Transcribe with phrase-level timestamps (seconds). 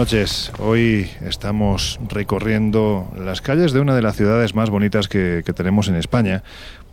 [0.00, 0.50] Noches.
[0.58, 5.94] Hoy estamos recorriendo las calles de una de las ciudades más bonitas que, tenemos en
[5.94, 6.42] España,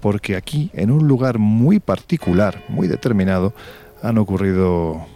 [0.01, 3.53] porque aquí, en un lugar muy particular, muy determinado,
[4.03, 5.07] han ocurrido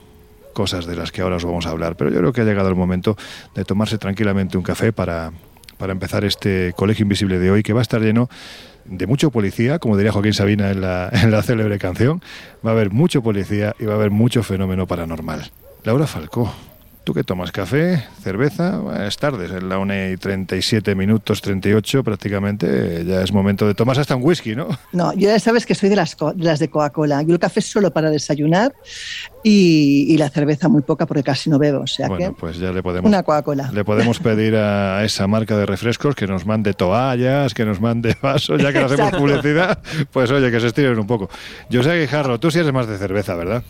[0.54, 1.98] cosas de las que ahora os vamos a hablar.
[1.98, 3.18] Pero yo creo que ha llegado el momento
[3.56, 5.34] de tomarse tranquilamente un café para,
[5.78, 8.30] para empezar este Colegio Invisible de hoy, que va a estar lleno
[8.86, 12.22] de mucho policía, como diría Joaquín Sabina en la, en la célebre canción.
[12.66, 15.52] Va a haber mucho policía y va a haber mucho fenómeno paranormal.
[15.84, 16.54] Laura Falcó,
[17.04, 17.52] ¿Tú qué tomas?
[17.52, 18.04] ¿Café?
[18.22, 18.80] ¿Cerveza?
[19.08, 23.04] Es tarde, es la 1 y 37 minutos, 38 prácticamente.
[23.06, 24.68] Ya es momento de tomar hasta un whisky, ¿no?
[24.94, 27.24] No, yo ya sabes que soy de las, de las de Coca-Cola.
[27.24, 28.76] Yo el café es solo para desayunar
[29.44, 31.80] y, y, la cerveza muy poca porque casi no bebo.
[31.82, 33.72] O sea bueno, que pues ya le podemos, una Coca-Cola.
[33.74, 38.16] Le podemos pedir a esa marca de refrescos que nos mande toallas, que nos mande
[38.22, 39.80] vasos, ya que no hacemos publicidad.
[40.12, 41.32] Pues oye, que se estiren un poco.
[41.68, 43.64] Yo sé que, Jarro, tú sí eres más de cerveza, ¿verdad?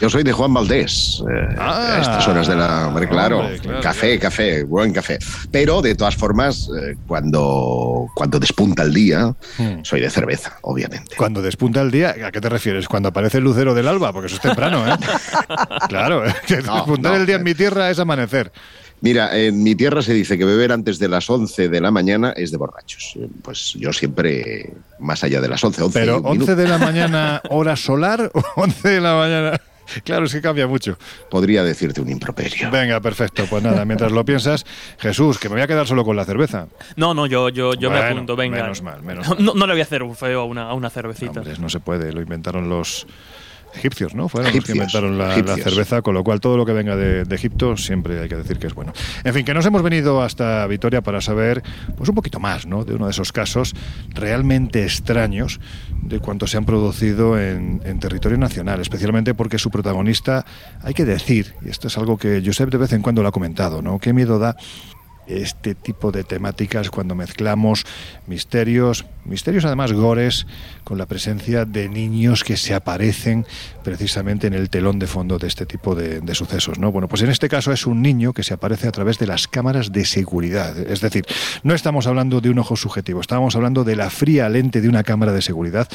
[0.00, 1.22] Yo soy de Juan Valdés.
[1.30, 2.88] Eh, Ah, a estas horas de la.
[2.88, 5.18] Hombre, claro, hombre, claro, café, café, buen café.
[5.50, 9.82] Pero de todas formas, eh, cuando, cuando despunta el día, Hmm.
[9.82, 11.14] soy de cerveza, obviamente.
[11.16, 12.88] Cuando despunta el día, ¿a qué te refieres?
[12.88, 14.96] Cuando aparece el lucero del alba, porque eso es temprano, ¿eh?
[15.88, 17.44] claro, es que No, despuntar no, el día en eh.
[17.44, 18.52] mi tierra es amanecer.
[19.04, 22.32] Mira, en mi tierra se dice que beber antes de las 11 de la mañana
[22.34, 23.12] es de borrachos.
[23.16, 26.54] Eh, Pues yo siempre, más allá de las 11, 11 Pero y un minuto, 11
[26.62, 29.60] de la mañana, hora solar, o 11 de la mañana.
[30.04, 30.96] Claro, es que cambia mucho.
[31.30, 32.70] podría decirte un improperio.
[32.70, 33.44] Venga, perfecto.
[33.50, 34.64] Pues nada, mientras lo piensas,
[34.98, 36.68] Jesús, que me voy a quedar solo con la cerveza.
[36.96, 38.62] No, no, yo, yo, yo me apunto, venga.
[38.62, 39.44] menos mal, menos mal.
[39.44, 41.40] No, no le voy a hacer un feo a una, a una cervecita.
[41.40, 43.06] Hombre, no se puede, lo inventaron los
[43.74, 44.28] egipcios, ¿no?
[44.28, 47.24] Fueron Egipcios, los que inventaron la, cerveza, con lo cual todo lo que venga de,
[47.24, 48.92] de Egipto siempre hay que decir que es bueno.
[49.24, 51.62] En fin, que nos hemos venido hasta Vitoria para saber
[51.96, 52.84] pues un poquito más, ¿no?
[52.84, 53.74] De uno de esos casos
[54.10, 55.60] realmente extraños
[56.02, 60.44] de cuanto se han producido en, en territorio nacional, especialmente porque su protagonista,
[60.82, 63.32] hay que decir, y esto es algo que Josep de vez en cuando lo ha
[63.32, 63.98] comentado, ¿no?
[63.98, 64.56] Qué miedo da
[65.26, 67.84] este tipo de temáticas cuando mezclamos
[68.26, 70.46] misterios, misterios además gores,
[70.84, 73.46] con la presencia de niños que se aparecen
[73.82, 76.78] precisamente en el telón de fondo de este tipo de, sucesos.
[76.78, 76.90] ¿no?
[76.90, 79.46] Bueno, pues en este caso es un niño que se aparece a través de las
[79.48, 80.76] cámaras de seguridad.
[80.78, 81.24] Es decir,
[81.62, 85.04] no estamos hablando de un ojo subjetivo, estamos hablando de la fría lente de una
[85.04, 85.88] cámara de seguridad.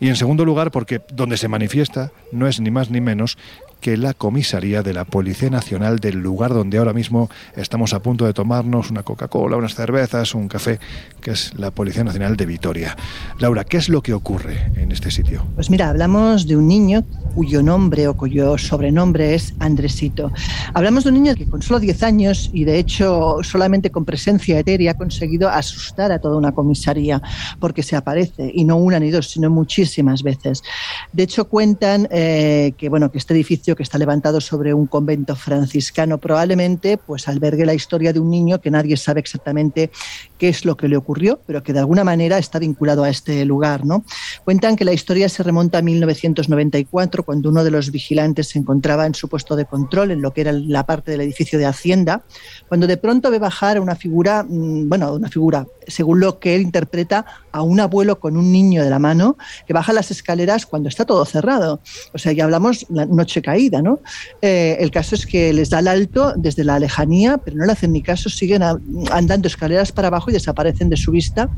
[0.00, 3.38] Y en segundo lugar, porque donde se manifiesta no es ni más ni menos
[3.86, 8.26] que la comisaría de la Policía Nacional del lugar donde ahora mismo estamos a punto
[8.26, 10.80] de tomarnos una Coca-Cola, unas cervezas, un café,
[11.20, 12.96] que es la Policía Nacional de Vitoria.
[13.38, 15.46] Laura, ¿qué es lo que ocurre en este sitio?
[15.54, 17.04] Pues mira, hablamos de un niño
[17.36, 20.32] cuyo nombre o cuyo sobrenombre es Andresito.
[20.74, 24.58] Hablamos de un niño que con solo 10 años y de hecho solamente con presencia
[24.58, 27.22] etérea ha conseguido asustar a toda una comisaría
[27.60, 30.64] porque se aparece y no una ni dos, sino muchísimas veces.
[31.12, 35.36] De hecho cuentan eh, que bueno que este edificio que está levantado sobre un convento
[35.36, 39.90] franciscano probablemente pues albergue la historia de un niño que nadie sabe exactamente
[40.38, 43.44] qué es lo que le ocurrió, pero que de alguna manera está vinculado a este
[43.44, 44.04] lugar, ¿no?
[44.44, 49.06] Cuentan que la historia se remonta a 1994 cuando uno de los vigilantes se encontraba
[49.06, 52.22] en su puesto de control en lo que era la parte del edificio de Hacienda,
[52.68, 56.62] cuando de pronto ve bajar una figura, mm, bueno, una figura, según lo que él
[56.62, 59.36] interpreta, a un abuelo con un niño de la mano
[59.66, 61.80] que baja las escaleras cuando está todo cerrado.
[62.12, 64.00] O sea, ya hablamos la noche caída, ¿no?
[64.42, 67.72] Eh, el caso es que les da el alto desde la lejanía, pero no le
[67.72, 68.62] hacen ni caso, siguen
[69.10, 71.50] andando escaleras para abajo y desaparecen de su vista.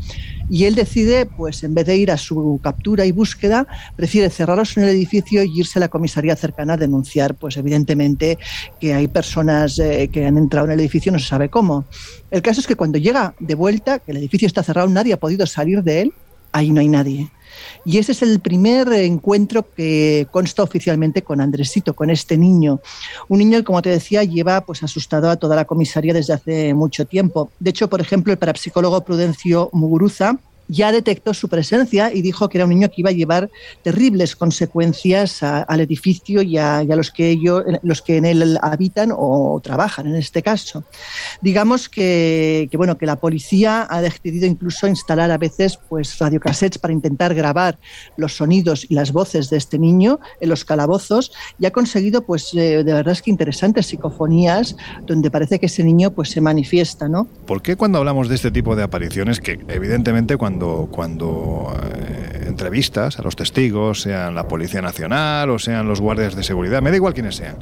[0.50, 3.66] Y él decide, pues en vez de ir a su captura y búsqueda,
[3.96, 8.38] prefiere cerrarlos en el edificio y irse a la comisaría cercana a denunciar, pues evidentemente
[8.80, 11.84] que hay personas eh, que han entrado en el edificio, no se sabe cómo.
[12.30, 15.18] El caso es que cuando llega de vuelta, que el edificio está cerrado, nadie ha
[15.18, 16.12] podido salir de él,
[16.52, 17.30] ahí no hay nadie.
[17.84, 22.80] Y ese es el primer encuentro que consta oficialmente con Andresito, con este niño.
[23.28, 26.74] Un niño que, como te decía, lleva pues asustado a toda la comisaría desde hace
[26.74, 27.50] mucho tiempo.
[27.58, 32.58] De hecho, por ejemplo, el parapsicólogo Prudencio Muguruza ya detectó su presencia y dijo que
[32.58, 33.50] era un niño que iba a llevar
[33.82, 39.60] terribles consecuencias al edificio y a, los, que ellos, los que en él habitan o
[39.62, 40.84] trabajan en este caso.
[41.40, 46.92] Digamos que, bueno, que la policía ha decidido incluso instalar a veces pues, radiocassettes para
[46.92, 47.78] intentar grabar
[48.16, 52.52] los sonidos y las voces de este niño en los calabozos y ha conseguido pues
[52.54, 54.76] eh, de verdad que interesantes psicofonías
[55.06, 57.26] donde parece que ese niño pues se manifiesta, ¿no?
[57.46, 60.57] ¿Por qué cuando hablamos de este tipo de apariciones que evidentemente cuando
[60.90, 66.42] cuando, eh, entrevistas a los testigos, sean la Policía Nacional o sean los guardias de
[66.42, 67.56] seguridad, me da igual quiénes sean.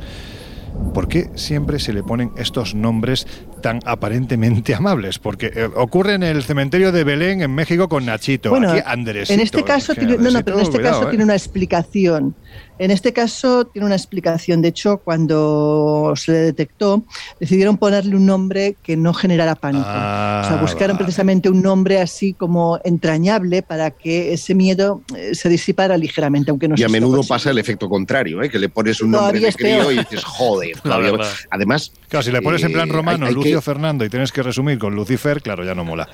[0.93, 3.27] ¿Por qué siempre se le ponen estos nombres
[3.63, 5.19] tan aparentemente amables?
[5.19, 8.51] Porque eh, ocurre en el cementerio de Belén, en México, con Nachito.
[8.51, 9.35] Bueno, Aquí Andresito.
[9.35, 11.11] En este caso, tiene, no, no, pero en este caso ¿eh?
[11.11, 12.35] tiene una explicación.
[12.79, 14.61] En este caso tiene una explicación.
[14.63, 17.05] De hecho, cuando se le detectó,
[17.41, 19.85] decidieron ponerle un nombre que no generara pánico.
[19.87, 21.05] Ah, o sea, buscaron vale.
[21.05, 26.69] precisamente un nombre así como entrañable para que ese miedo eh, se disipara ligeramente, aunque
[26.69, 27.29] no Y a menudo consiguiendo.
[27.35, 28.51] pasa el efecto contrario, ¿eh?
[28.51, 30.79] que le pones un nombre de crío y dices, joder.
[30.83, 31.13] Todavía-.
[31.51, 34.09] Además, Claro, si le pones en plan eh, romano hay- hay Lucio que- Fernando y
[34.11, 36.09] tienes que resumir con Lucifer, claro, ya no mola.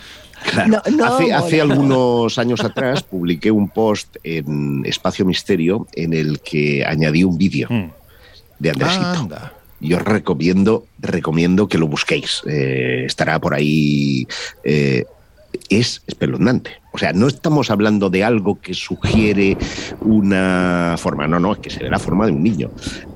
[0.50, 0.82] Claro.
[0.86, 6.40] No, no, hace, hace algunos años atrás publiqué un post en Espacio Misterio en el
[6.40, 6.51] que
[6.86, 7.90] añadí un vídeo Mm.
[8.58, 9.04] de Andresito.
[9.04, 9.52] Anda.
[9.80, 12.42] Yo recomiendo, recomiendo que lo busquéis.
[12.46, 14.26] Eh, estará por ahí.
[14.64, 15.04] eh,
[15.68, 16.70] es espeluznante.
[16.92, 19.56] O sea, no estamos hablando de algo que sugiere
[20.00, 22.70] una forma, no, no, es que se ve la forma de un niño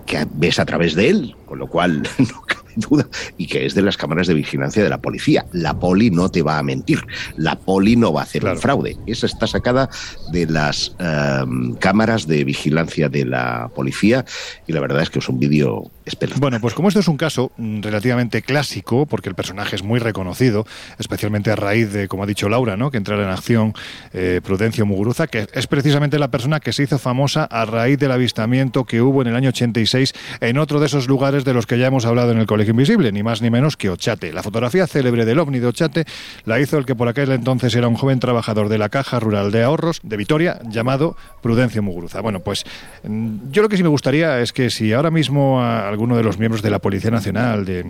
[0.04, 2.42] que ves a través de él, con lo cual no
[2.76, 3.06] duda,
[3.36, 5.46] y que es de las cámaras de vigilancia de la policía.
[5.52, 7.00] La poli no te va a mentir,
[7.36, 8.56] la poli no va a hacer Claro.
[8.56, 8.96] un fraude.
[9.06, 9.88] Esa está sacada
[10.32, 14.24] de las em, cámaras de vigilancia de la policía
[14.66, 16.40] y la verdad es que es un vídeo espeluznante.
[16.40, 19.98] Bueno, pues como esto es un caso mm, relativamente clásico, porque el personaje es muy
[19.98, 20.66] reconocido,
[20.98, 22.90] especialmente a raíz de, como ha dicho Laura, ¿no?
[22.90, 23.74] que entrara en acción
[24.12, 28.12] eh, Prudencio Muguruza, que es precisamente la persona que se hizo famosa a raíz del
[28.12, 31.78] avistamiento que hubo en el año 86 en otro de esos lugares de los que
[31.78, 34.32] ya hemos hablado en el Colegio Invisible, ni más ni menos que Ochate.
[34.32, 36.04] La fotografía célebre del ovni de Ochate
[36.44, 39.50] la hizo el que por aquel entonces era un joven trabajador de la Caja Rural
[39.52, 42.20] de Ahorros de Vitoria, llamado Prudencio Muguruza.
[42.20, 42.64] Bueno, pues
[43.04, 46.22] mm, yo lo que sí me gustaría es que si ahora mismo a alguno de
[46.22, 47.84] los miembros de la Policía Nacional de,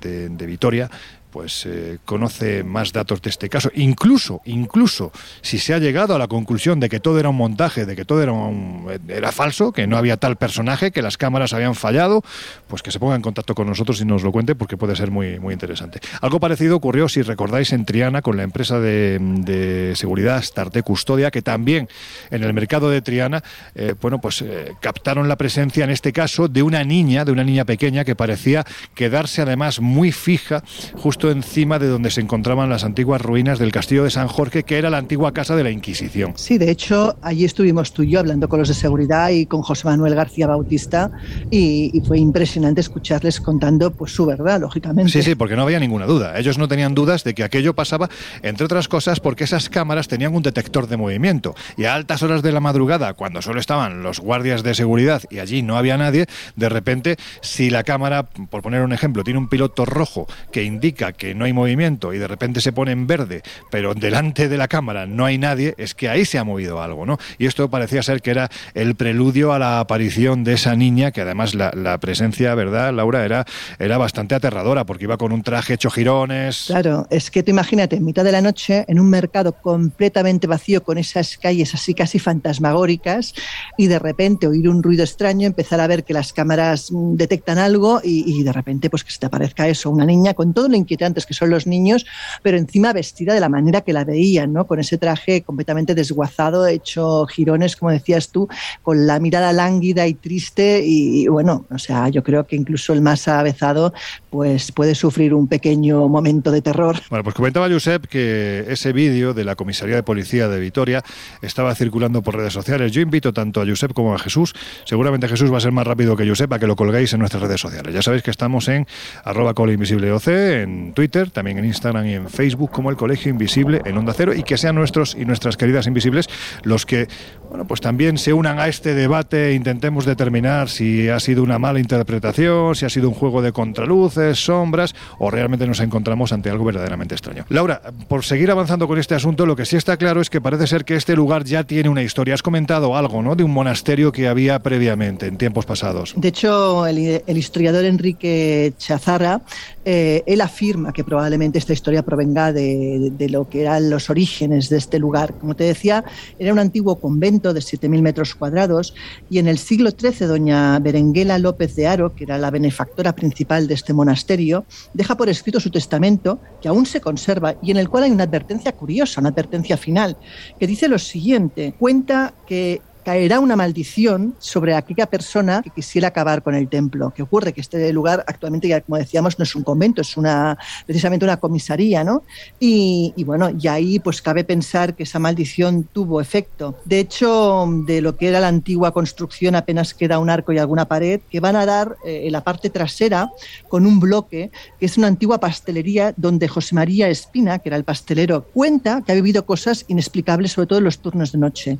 [0.00, 0.90] de- de Vitoria
[1.36, 5.12] pues eh, conoce más datos de este caso, incluso, incluso
[5.42, 8.06] si se ha llegado a la conclusión de que todo era un montaje, de que
[8.06, 12.22] todo era, un- era falso, que no había tal personaje, que las cámaras habían fallado,
[12.68, 15.10] pues que se ponga en contacto con nosotros y nos lo cuente porque puede ser
[15.10, 16.00] muy, muy interesante.
[16.22, 21.30] Algo parecido ocurrió, si recordáis, en Triana con la empresa de, de seguridad Starte Custodia,
[21.30, 21.86] que también
[22.30, 23.42] en el mercado de Triana,
[23.74, 27.44] eh, bueno, pues eh, captaron la presencia en este caso de una niña, de una
[27.44, 28.64] niña pequeña que parecía
[28.94, 30.62] quedarse además muy fija
[30.94, 34.78] justo encima de donde se encontraban las antiguas ruinas del castillo de San Jorge, que
[34.78, 36.32] era la antigua casa de la Inquisición.
[36.36, 39.62] Sí, de hecho, allí estuvimos tú y yo hablando con los de seguridad y con
[39.62, 41.10] José Manuel García Bautista
[41.50, 45.12] y, y fue impresionante escucharles contando pues su verdad, lógicamente.
[45.12, 46.38] Sí, sí, porque no había ninguna duda.
[46.38, 48.08] Ellos no tenían dudas de que aquello pasaba,
[48.42, 51.54] entre otras cosas, porque esas cámaras tenían un detector de movimiento.
[51.76, 55.38] Y a altas horas de la madrugada, cuando solo estaban los guardias de seguridad y
[55.38, 59.48] allí no había nadie, de repente, si la cámara, por poner un ejemplo, tiene un
[59.48, 63.42] piloto rojo que indica que no hay movimiento y de repente se pone en verde,
[63.70, 67.06] pero delante de la cámara no hay nadie, es que ahí se ha movido algo,
[67.06, 67.18] ¿no?
[67.38, 71.22] Y esto parecía ser que era el preludio a la aparición de esa niña, que
[71.22, 73.24] además la, presencia, ¿verdad, Laura?
[73.24, 73.46] Era,
[73.78, 76.64] era bastante aterradora, porque iba con un traje hecho jirones.
[76.66, 80.82] Claro, es que tú imagínate, en mitad de la noche, en un mercado completamente vacío,
[80.82, 83.34] con esas calles así casi fantasmagóricas,
[83.76, 87.58] y de repente oír un ruido extraño, empezar a ver que las cámaras mm, detectan
[87.58, 90.68] algo y, y de repente pues que se te aparezca eso, una niña con todo
[90.68, 92.06] lo inquietantes que son los niños,
[92.42, 94.66] pero encima vestida de la manera que la veían, ¿no?
[94.66, 98.48] Con ese traje completamente desguazado, hecho jirones, como decías tú,
[98.82, 103.00] con la mirada lánguida y triste y, bueno, o sea, yo creo que incluso el
[103.00, 103.92] más avezado
[104.30, 106.96] pues puede sufrir un pequeño momento de terror.
[107.08, 111.02] Bueno, pues comentaba Josep que ese vídeo de la Comisaría de Policía de Vitoria
[111.40, 112.92] estaba circulando por redes sociales.
[112.92, 114.54] Yo invito tanto a Josep como a Jesús.
[114.84, 117.42] Seguramente Jesús va a ser más rápido que Josep a que lo colguéis en nuestras
[117.42, 117.94] redes sociales.
[117.94, 118.86] Ya sabéis que estamos en
[119.24, 123.96] arroba colinvisibleoc, en Twitter, también en Instagram y en Facebook como el Colegio Invisible en
[123.96, 126.28] Onda Cero y que sean nuestros y nuestras queridas invisibles
[126.62, 127.08] los que
[127.48, 131.58] bueno, pues también se unan a este debate e intentemos determinar si ha sido una
[131.58, 136.50] mala interpretación, si ha sido un juego de contraluces, sombras o realmente nos encontramos ante
[136.50, 137.46] algo verdaderamente extraño.
[137.48, 140.66] Laura, por seguir avanzando con este asunto, lo que sí está claro es que parece
[140.66, 142.34] ser que este lugar ya tiene una historia.
[142.34, 143.36] Has comentado algo, ¿no?
[143.36, 146.14] De un monasterio que había previamente, en tiempos pasados.
[146.16, 149.40] De hecho, el, el historiador Enrique Chazara
[149.88, 154.68] eh, él afirma que probablemente esta historia provenga de, de, lo que eran los orígenes
[154.68, 155.34] de este lugar.
[155.34, 156.04] Como te decía,
[156.38, 158.94] era un antiguo convento de 7.000 metros cuadrados
[159.30, 163.66] y en el siglo XIII doña Berenguela López de Aro, que era la benefactora principal
[163.66, 164.64] de este monasterio,
[164.94, 168.24] deja por escrito su testamento, que aún se conserva y en el cual hay una
[168.24, 170.16] advertencia curiosa, una advertencia final,
[170.58, 176.42] que dice lo siguiente, cuenta que caerá una maldición sobre aquella persona que quisiera acabar
[176.42, 177.12] con el templo.
[177.14, 177.52] ¿Qué ocurre?
[177.52, 181.36] Que este lugar actualmente, ya como decíamos, no es un convento, es una precisamente una
[181.36, 182.24] comisaría, ¿no?
[182.58, 186.78] Y, bueno, y ahí pues cabe pensar que esa maldición tuvo efecto.
[186.84, 190.88] De hecho, de lo que era la antigua construcción apenas queda un arco y alguna
[190.88, 193.30] pared que van a dar eh, en la parte trasera
[193.68, 197.84] con un bloque que es una antigua pastelería donde José María Espina, que era el
[197.84, 201.78] pastelero, cuenta que ha vivido cosas inexplicables, sobre todo en los turnos de noche.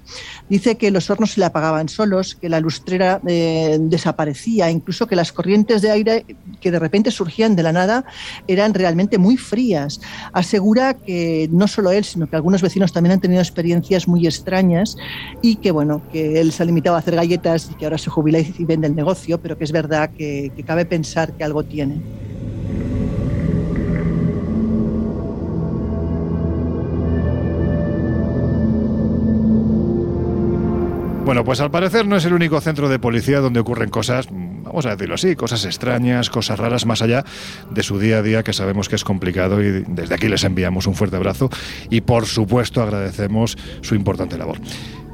[0.49, 5.16] Dice que los hornos se le apagaban solos, que la lustrera eh, desaparecía, incluso que
[5.16, 6.25] las corrientes de aire
[6.61, 8.04] que de repente surgían de la nada
[8.46, 10.00] eran realmente muy frías.
[10.32, 14.96] Asegura que no solo él, sino que algunos vecinos también han tenido experiencias muy extrañas
[15.42, 18.11] y que bueno, que él se ha limitado a hacer galletas y que ahora se
[18.11, 22.00] jubila y vende el negocio, pero que es verdad que cabe pensar que algo tiene.
[31.26, 34.87] Bueno, pues al parecer no es el único centro de policía donde ocurren cosas, vamos
[34.87, 37.25] a decirlo así, cosas extrañas, cosas raras más allá
[37.68, 40.87] de su día a día que sabemos que es complicado y desde aquí les enviamos
[40.87, 41.50] un fuerte abrazo
[41.90, 44.59] y por supuesto agradecemos su importante labor.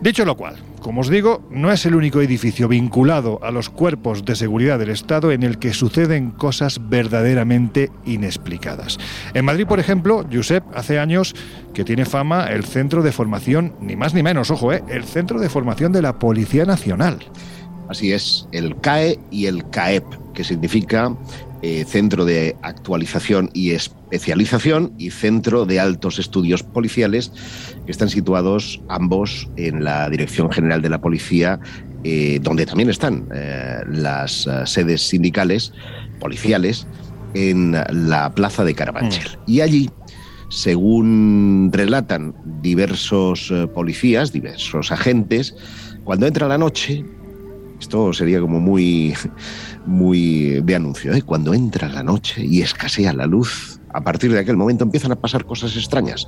[0.02, 4.24] Dicho lo cual, como os digo, no es el único edificio vinculado a los cuerpos
[4.24, 8.98] de seguridad del Estado en el que suceden cosas verdaderamente inexplicadas.
[9.32, 11.34] En Madrid, por ejemplo, Josep hace años
[11.72, 14.82] que tiene fama el centro de formación, ni más ni menos, ojo, ¿eh?
[14.88, 17.18] el centro de formación de la Policía Nacional.
[17.92, 21.14] Así es, el CAE y el CAEP, que significa
[21.61, 27.30] eh, Centro de Actualización y Especialización y Centro de Altos Estudios Policiales,
[27.84, 31.61] que están situados ambos en la Dirección General de la Policía,
[32.02, 35.75] eh, donde también están eh, las sedes sindicales
[36.18, 36.87] policiales
[37.34, 39.37] en la Plaza de Carabanchel.
[39.37, 39.50] Mm.
[39.50, 39.90] Y allí
[40.49, 45.54] según relatan diversos policías, diversos agentes,
[46.04, 47.04] cuando entra la noche,
[47.82, 49.12] esto sería como muy,
[49.86, 51.22] muy de anuncio, ¿eh?
[51.22, 55.16] cuando entra la noche y escasea la luz, a partir de aquel momento empiezan a
[55.16, 56.26] pasar cosas extrañas.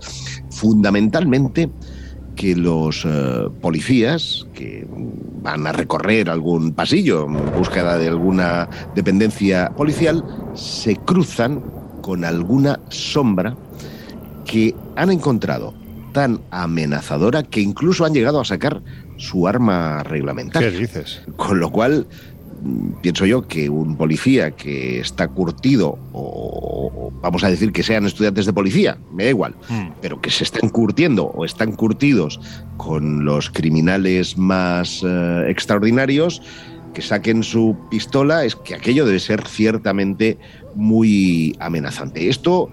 [0.50, 1.70] Fundamentalmente
[2.34, 4.84] que los uh, policías que
[5.42, 11.62] van a recorrer algún pasillo en búsqueda de alguna dependencia policial se cruzan
[12.02, 13.56] con alguna sombra
[14.44, 15.72] que han encontrado
[16.14, 18.80] tan amenazadora que incluso han llegado a sacar
[19.18, 20.70] su arma reglamentaria.
[20.70, 21.20] ¿Qué dices?
[21.36, 22.06] Con lo cual,
[23.02, 28.46] pienso yo que un policía que está curtido, o, vamos a decir que sean estudiantes
[28.46, 29.88] de policía, me da igual, mm.
[30.00, 32.40] pero que se están curtiendo o están curtidos
[32.76, 36.40] con los criminales más uh, extraordinarios,
[36.94, 40.38] que saquen su pistola, es que aquello debe ser ciertamente
[40.76, 42.28] muy amenazante.
[42.28, 42.70] Esto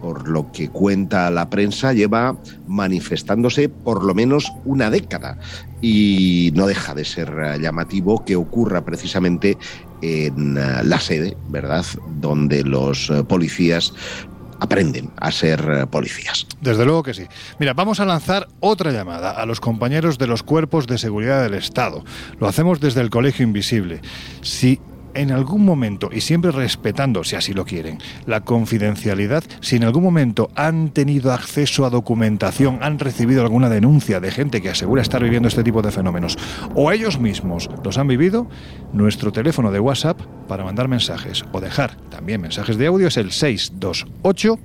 [0.00, 5.38] por lo que cuenta la prensa, lleva manifestándose por lo menos una década
[5.80, 9.58] y no deja de ser llamativo que ocurra precisamente
[10.02, 11.84] en la sede, ¿verdad?,
[12.20, 13.92] donde los policías
[14.60, 16.46] aprenden a ser policías.
[16.60, 17.26] Desde luego que sí.
[17.58, 21.54] Mira, vamos a lanzar otra llamada a los compañeros de los cuerpos de seguridad del
[21.54, 22.04] Estado.
[22.38, 24.02] Lo hacemos desde el Colegio Invisible.
[24.42, 24.78] Si
[25.14, 30.02] en algún momento, y siempre respetando, si así lo quieren, la confidencialidad, si en algún
[30.02, 35.22] momento han tenido acceso a documentación, han recibido alguna denuncia de gente que asegura estar
[35.22, 36.38] viviendo este tipo de fenómenos,
[36.74, 38.48] o ellos mismos los han vivido,
[38.92, 43.30] nuestro teléfono de WhatsApp para mandar mensajes o dejar también mensajes de audio es el
[43.30, 44.58] 628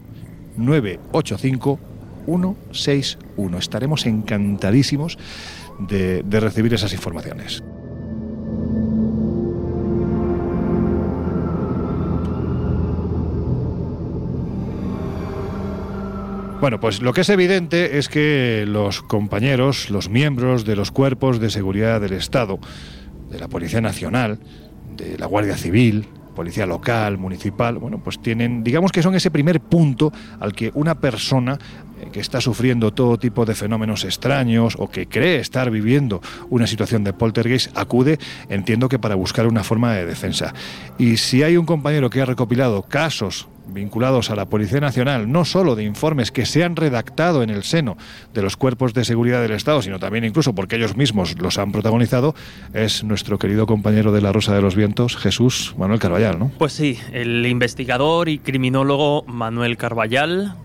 [0.57, 1.79] 985
[2.25, 3.57] 161.
[3.57, 5.17] Estaremos encantadísimos
[5.79, 7.63] de, de recibir esas informaciones.
[16.61, 21.39] Bueno, pues lo que es evidente es que los compañeros, los miembros de los cuerpos
[21.39, 22.59] de seguridad del Estado,
[23.29, 24.39] de la Policía Nacional,
[24.95, 29.59] de la Guardia Civil, policía local, municipal, bueno, pues tienen, digamos que son ese primer
[29.61, 31.57] punto al que una persona
[31.99, 36.67] eh, que está sufriendo todo tipo de fenómenos extraños o que cree estar viviendo una
[36.67, 38.17] situación de poltergeist acude,
[38.49, 40.53] entiendo que para buscar una forma de defensa.
[40.97, 45.45] Y si hay un compañero que ha recopilado casos vinculados a la Policía Nacional, no
[45.45, 47.97] solo de informes que se han redactado en el seno
[48.33, 51.71] de los cuerpos de seguridad del Estado, sino también incluso porque ellos mismos los han
[51.71, 52.35] protagonizado,
[52.73, 56.51] es nuestro querido compañero de la Rosa de los Vientos, Jesús Manuel Carballal, ¿no?
[56.57, 60.55] Pues sí, el investigador y criminólogo Manuel Carballal,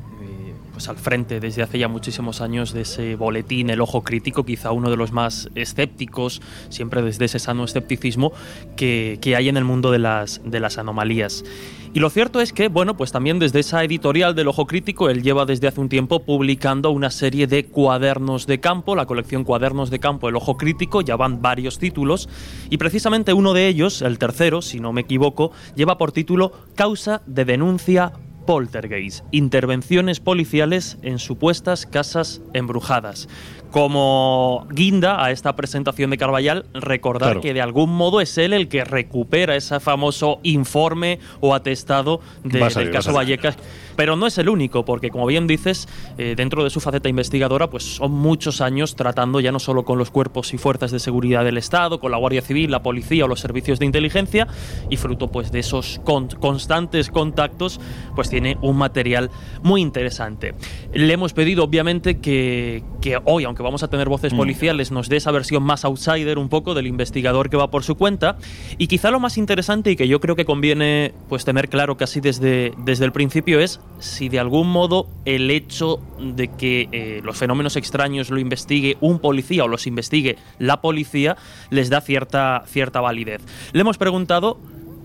[0.80, 4.72] pues, al frente desde hace ya muchísimos años de ese boletín El Ojo Crítico, quizá
[4.72, 8.32] uno de los más escépticos, siempre desde ese sano escepticismo
[8.76, 11.44] que, que hay en el mundo de las, de las anomalías.
[11.92, 15.22] Y lo cierto es que, bueno, pues también desde esa editorial del Ojo Crítico, él
[15.22, 19.90] lleva desde hace un tiempo publicando una serie de cuadernos de campo, la colección Cuadernos
[19.90, 22.30] de Campo El Ojo Crítico, ya van varios títulos,
[22.70, 27.20] y precisamente uno de ellos, el tercero, si no me equivoco, lleva por título Causa
[27.26, 28.14] de denuncia
[28.54, 33.28] poltergeist, intervenciones policiales en supuestas casas embrujadas.
[33.70, 37.40] Como guinda a esta presentación de Carballal, recordar Claro.
[37.42, 42.58] que de algún modo es él el que recupera ese famoso informe o atestado de-
[42.70, 43.12] salir, del caso.
[43.12, 43.56] Vallecas.
[43.94, 45.86] Pero no es el único, porque como bien dices,
[46.18, 49.98] eh, dentro de su faceta investigadora, pues son muchos años tratando ya no solo con
[49.98, 53.28] los cuerpos y fuerzas de seguridad del Estado, con la Guardia Civil, la policía o
[53.28, 54.48] los servicios de inteligencia,
[54.88, 57.78] y fruto pues de esos con- constantes contactos,
[58.16, 59.30] pues tiene un material
[59.62, 60.54] muy interesante.
[60.94, 64.36] Le hemos pedido, obviamente, que, que hoy, aunque vamos a tener voces Mm.
[64.36, 67.96] policiales, nos dé esa versión más outsider un poco del investigador que va por su
[67.96, 68.38] cuenta.
[68.78, 72.20] Y quizá lo más interesante y que yo creo que conviene pues tener claro casi
[72.20, 77.36] desde, desde el principio es si de algún modo el hecho de que eh, los
[77.36, 81.36] fenómenos extraños lo investigue un policía o los investigue la policía
[81.70, 83.42] les da cierta, cierta validez.
[83.72, 84.58] Le hemos preguntado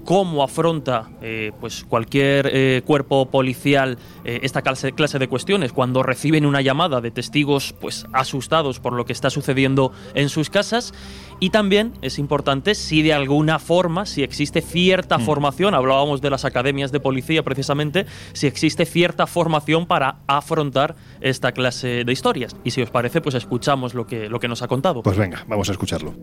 [0.06, 5.74] cómo afronta eh, pues cualquier eh, cuerpo policial eh, esta clase, clase de cuestiones.
[5.74, 10.50] Cuando reciben una llamada de testigos pues asustados por lo que está sucediendo en sus
[10.50, 10.94] casas
[11.40, 16.46] y también es importante si de alguna forma si existe cierta formación hablábamos de las
[16.46, 22.72] academias de policía precisamente si existe cierta formación para afrontar esta clase de historias y
[22.72, 25.70] si os parece pues escuchamos lo que lo que nos ha contado Pues venga, vamos
[25.70, 26.14] a escucharlo.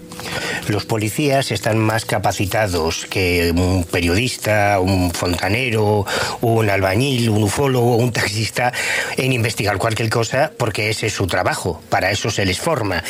[0.68, 6.06] Los policías están más capacitados que un periodista, un fontanero,
[6.40, 8.72] un albañil, un ufólogo, un taxista
[9.16, 13.02] en investigar cualquier cosa porque ese es su trabajo, para eso se les forma.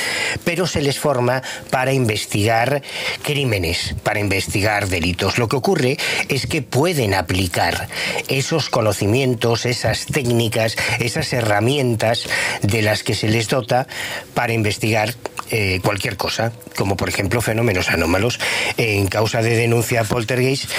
[0.45, 2.83] Pero se les forma para investigar
[3.23, 5.39] crímenes, para investigar delitos.
[5.39, 5.97] Lo que ocurre
[6.29, 7.89] es que pueden aplicar
[8.29, 12.27] esos conocimientos, esas técnicas, esas herramientas
[12.63, 13.87] de las que se les dota
[14.35, 15.15] para investigar
[15.51, 18.41] eh, cualquier cosa, como por ejemplo fenómenos anómalos.
[18.79, 20.71] En causa de denuncia poltergeist,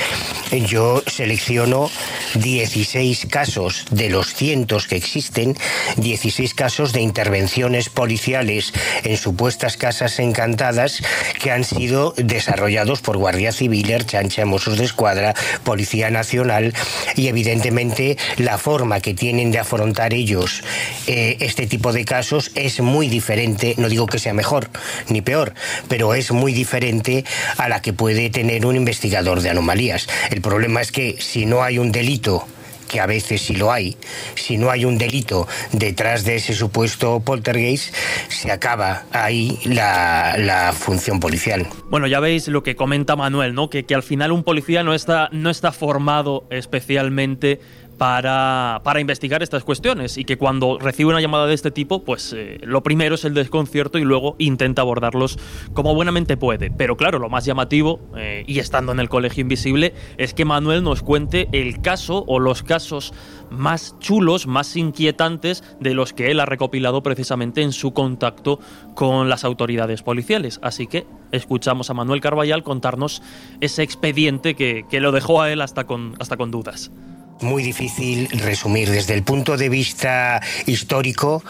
[0.67, 1.91] yo selecciono
[2.33, 5.55] 16 casos de los cientos que existen,
[5.97, 8.73] 16 casos de intervenciones policiales
[9.03, 11.02] en supuestas casas encantadas
[11.39, 16.73] que han sido desarrollados por Guardia Civil, Erchancha, Mossos de Escuadra, Policía Nacional
[17.15, 20.63] y evidentemente la forma que tienen de afrontar ellos
[21.07, 24.69] eh, este tipo de casos es muy diferente, no digo que sea mejor
[25.09, 25.53] ni peor,
[25.87, 27.25] pero es muy diferente
[27.57, 30.07] a la que puede tener un investigador de anomalías.
[30.29, 32.47] El problema es que si no hay un delito
[32.93, 33.97] que a veces sí lo hay,
[34.35, 37.91] si no hay un delito detrás de ese supuesto poltergeist,
[38.29, 41.65] se acaba ahí la, la función policial.
[41.89, 43.71] Bueno, ya veis lo que comenta Manuel, ¿no?
[43.71, 47.59] Que, que al final un policía no está, no está formado especialmente
[48.03, 52.33] para, para investigar estas cuestiones y que cuando recibe una llamada de este tipo, pues
[52.35, 55.39] eh, lo primero es el desconcierto y luego intenta abordarlos
[55.71, 56.69] como buenamente puede.
[56.69, 60.83] Pero claro, lo más llamativo, eh, y estando en el Colegio Invisible, es que Manuel
[60.83, 63.13] nos cuente el caso o los casos
[63.49, 68.59] más chulos, más inquietantes de los que él ha recopilado precisamente en su contacto
[68.95, 70.59] con las autoridades policiales.
[70.61, 73.21] Así que escuchamos a Manuel Carballal contarnos
[73.61, 76.91] ese expediente que, que lo dejó a él hasta con, hasta con dudas.
[77.41, 81.43] Muy difícil resumir desde el punto de vista histórico.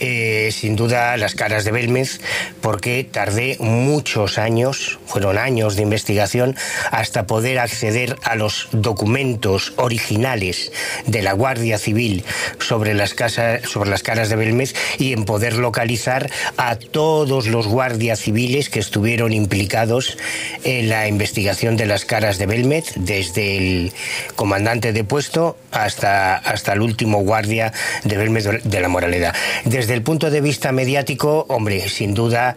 [0.00, 2.20] Eh, sin duda las caras de Belmez
[2.60, 6.56] porque tardé muchos años, fueron años de investigación
[6.90, 10.72] hasta poder acceder a los documentos originales
[11.06, 12.24] de la Guardia Civil
[12.58, 17.66] sobre las casas, sobre las caras de Belmez y en poder localizar a todos los
[17.66, 20.16] guardias civiles que estuvieron implicados
[20.64, 23.92] en la investigación de las caras de Belmez, desde el
[24.36, 27.72] comandante de puesto hasta, hasta el último guardia
[28.04, 29.34] de Belmez de la Moraleda.
[29.64, 32.56] Desde el punto de vista mediático, hombre, sin duda,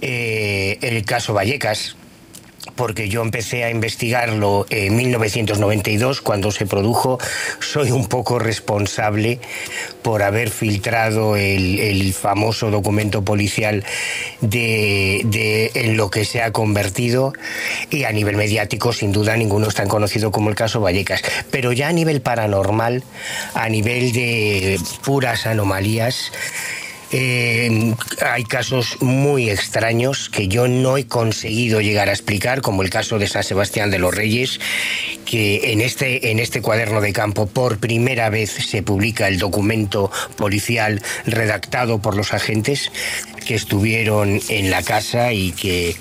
[0.00, 1.96] eh, el caso Vallecas,
[2.76, 7.18] porque yo empecé a investigarlo en 1992 cuando se produjo.
[7.60, 9.40] Soy un poco responsable
[10.02, 13.84] por haber filtrado el, famoso documento policial
[14.40, 17.32] de, en lo que se ha convertido
[17.90, 21.22] y a nivel mediático sin duda ninguno es tan conocido como el caso Vallecas.
[21.50, 23.02] Pero ya a nivel paranormal,
[23.54, 26.32] a nivel de puras anomalías,
[27.12, 32.90] eh, hay casos muy extraños que yo no he conseguido llegar a explicar, como el
[32.90, 34.60] caso de San Sebastián de los Reyes,
[35.24, 40.10] que en este, en este cuaderno de campo por primera vez se publica el documento
[40.36, 42.90] policial redactado por los agentes
[43.46, 45.96] que estuvieron en la casa y que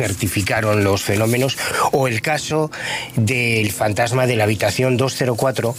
[0.00, 1.58] certificaron los fenómenos,
[1.92, 2.70] o el caso
[3.16, 5.74] del fantasma de la habitación 204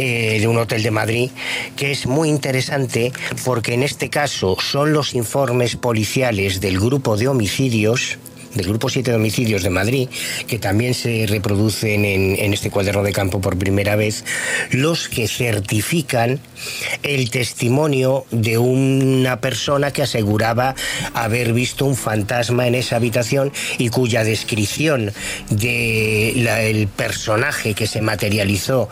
[0.00, 1.30] eh, de un hotel de Madrid,
[1.74, 3.12] que es muy interesante
[3.44, 8.16] porque en este caso son los informes policiales del grupo de homicidios
[8.54, 10.08] del Grupo 7 de de Madrid,
[10.46, 14.24] que también se reproducen en, este cuaderno de campo por primera vez,
[14.70, 16.40] los que certifican
[17.02, 20.74] el testimonio de una persona que aseguraba
[21.14, 25.12] haber visto un fantasma en esa habitación y cuya descripción
[25.50, 28.88] del personaje que se materializó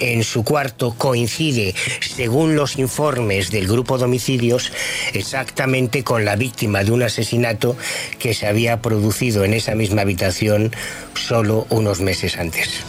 [0.00, 4.72] en su cuarto coincide, según los informes del grupo de homicidios,
[5.12, 7.76] exactamente con la víctima de un asesinato
[8.18, 10.70] que se había producido producido en esa misma habitación
[11.14, 12.84] solo unos meses antes.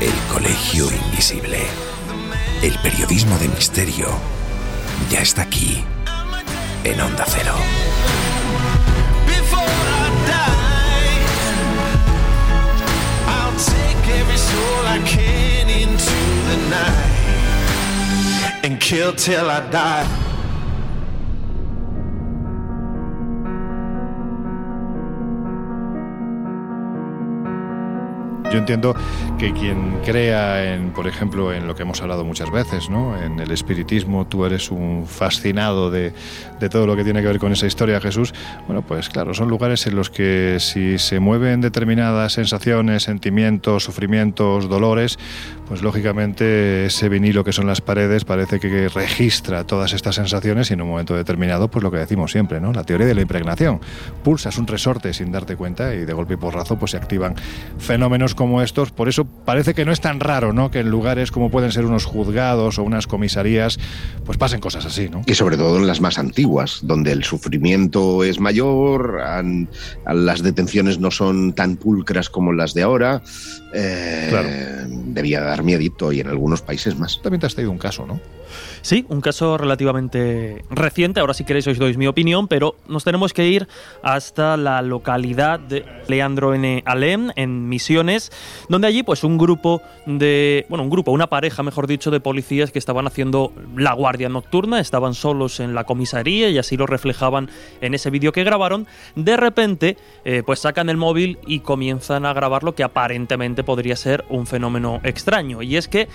[0.00, 1.60] El Colegio Invisible.
[2.60, 4.08] El periodismo de misterio
[5.12, 5.84] ya está aquí,
[6.82, 7.54] en Onda Cero.
[18.62, 20.29] And kill till I die.
[28.50, 28.96] Yo entiendo
[29.38, 33.16] que quien crea en, por ejemplo, en lo que hemos hablado muchas veces, ¿no?
[33.16, 36.12] En el espiritismo, tú eres un fascinado de,
[36.58, 38.34] de todo lo que tiene que ver con esa historia, Jesús.
[38.66, 44.68] Bueno, pues claro, son lugares en los que si se mueven determinadas sensaciones, sentimientos, sufrimientos,
[44.68, 45.18] dolores,
[45.68, 50.74] pues lógicamente ese vinilo que son las paredes parece que registra todas estas sensaciones y
[50.74, 52.72] en un momento determinado, pues lo que decimos siempre, ¿no?
[52.72, 53.80] La teoría de la impregnación.
[54.24, 57.36] Pulsas un resorte sin darte cuenta y de golpe y porrazo pues se activan
[57.78, 58.90] fenómenos como estos.
[58.90, 60.70] Por eso parece que no es tan raro, ¿no?
[60.70, 63.78] Que en lugares como pueden ser unos juzgados o unas comisarías,
[64.24, 65.20] pues pasen cosas así, ¿no?
[65.26, 69.20] Y sobre todo en las más antiguas, donde el sufrimiento es mayor,
[70.06, 73.20] las detenciones no son tan pulcras como las de ahora.
[73.74, 74.48] Eh, claro.
[74.88, 77.20] Debía dar miedito y en algunos países más.
[77.22, 78.22] También te has traído un caso, ¿no?
[78.82, 83.32] Sí, un caso relativamente reciente, ahora si queréis os doy mi opinión, pero nos tenemos
[83.32, 83.68] que ir
[84.02, 86.82] hasta la localidad de Leandro N.
[86.86, 88.32] Alem, en Misiones,
[88.68, 92.72] donde allí pues un grupo de, bueno, un grupo, una pareja, mejor dicho, de policías
[92.72, 97.50] que estaban haciendo la guardia nocturna, estaban solos en la comisaría y así lo reflejaban
[97.80, 102.32] en ese vídeo que grabaron, de repente eh, pues sacan el móvil y comienzan a
[102.32, 106.08] grabar lo que aparentemente podría ser un fenómeno extraño, y es que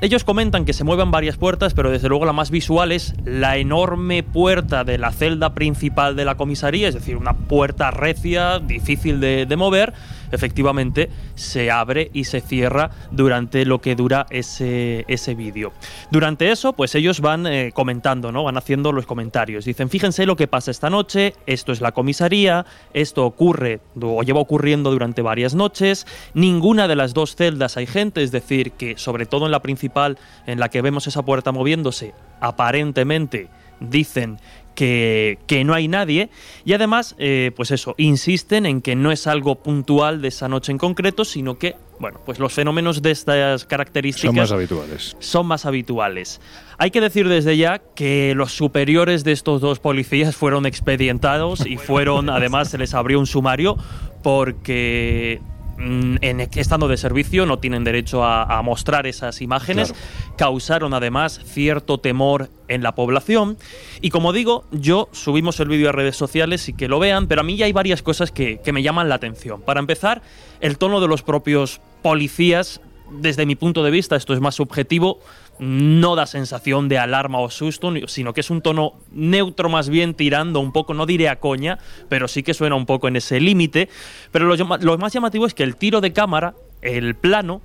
[0.00, 3.56] ellos comentan que se mueven varias puertas, pero desde luego la más visual es la
[3.56, 9.20] enorme puerta de la celda principal de la comisaría, es decir, una puerta recia, difícil
[9.20, 9.94] de, de mover,
[10.32, 15.72] efectivamente se abre y se cierra durante lo que dura ese, ese vídeo.
[16.10, 18.44] Durante eso, pues ellos van eh, comentando, ¿no?
[18.44, 19.64] Van haciendo los comentarios.
[19.64, 24.40] Dicen, fíjense lo que pasa esta noche, esto es la comisaría, esto ocurre o lleva
[24.40, 29.26] ocurriendo durante varias noches, ninguna de las dos celdas hay gente, es decir, que sobre
[29.26, 33.48] todo en la principal, en la que vemos esa puerta moviéndose, aparentemente
[33.80, 34.38] dicen
[34.76, 36.30] que, no hay nadie
[36.64, 40.70] y además, eh, pues eso, insisten en que no es algo puntual de esa noche
[40.70, 45.16] en concreto, sino que, bueno, pues los fenómenos de estas características son más habituales.
[45.18, 46.40] Son más habituales.
[46.78, 51.78] Hay que decir desde ya que los superiores de estos dos policías fueron expedientados y
[51.78, 53.76] fueron, además, se les abrió un sumario
[54.22, 55.40] porque
[55.78, 59.94] en, estando de servicio no tienen derecho a, mostrar esas imágenes,
[60.36, 63.58] causaron además cierto temor en la población
[64.00, 67.42] y como digo, yo subimos el vídeo a redes sociales y que lo vean, pero
[67.42, 69.60] a mí ya hay varias cosas que, que me llaman la atención.
[69.60, 70.22] Para empezar,
[70.60, 75.20] el tono de los propios policías, desde mi punto de vista, esto es más subjetivo,
[75.58, 80.14] no da sensación de alarma o susto, sino que es un tono neutro más bien
[80.14, 83.40] tirando un poco, no diré a coña, pero sí que suena un poco en ese
[83.40, 83.88] límite.
[84.32, 87.62] Pero lo, más llamativo es que el tiro de cámara, el plano,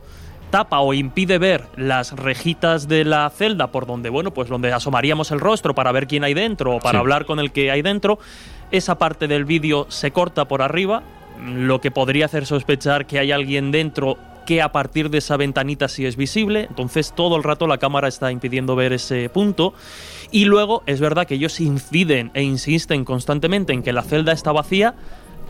[0.51, 5.31] tapa o impide ver las rejitas de la celda por donde, bueno, pues donde asomaríamos
[5.31, 8.19] el rostro para ver quién hay dentro o para hablar con el que hay dentro.
[8.71, 11.03] Esa parte del vídeo se corta por arriba,
[11.41, 15.87] lo que podría hacer sospechar que hay alguien dentro que a partir de esa ventanita
[15.87, 19.73] sí es visible, entonces todo el rato la cámara está impidiendo ver ese punto.
[20.31, 24.51] Y luego es verdad que ellos inciden e insisten constantemente en que la celda está
[24.51, 24.95] vacía,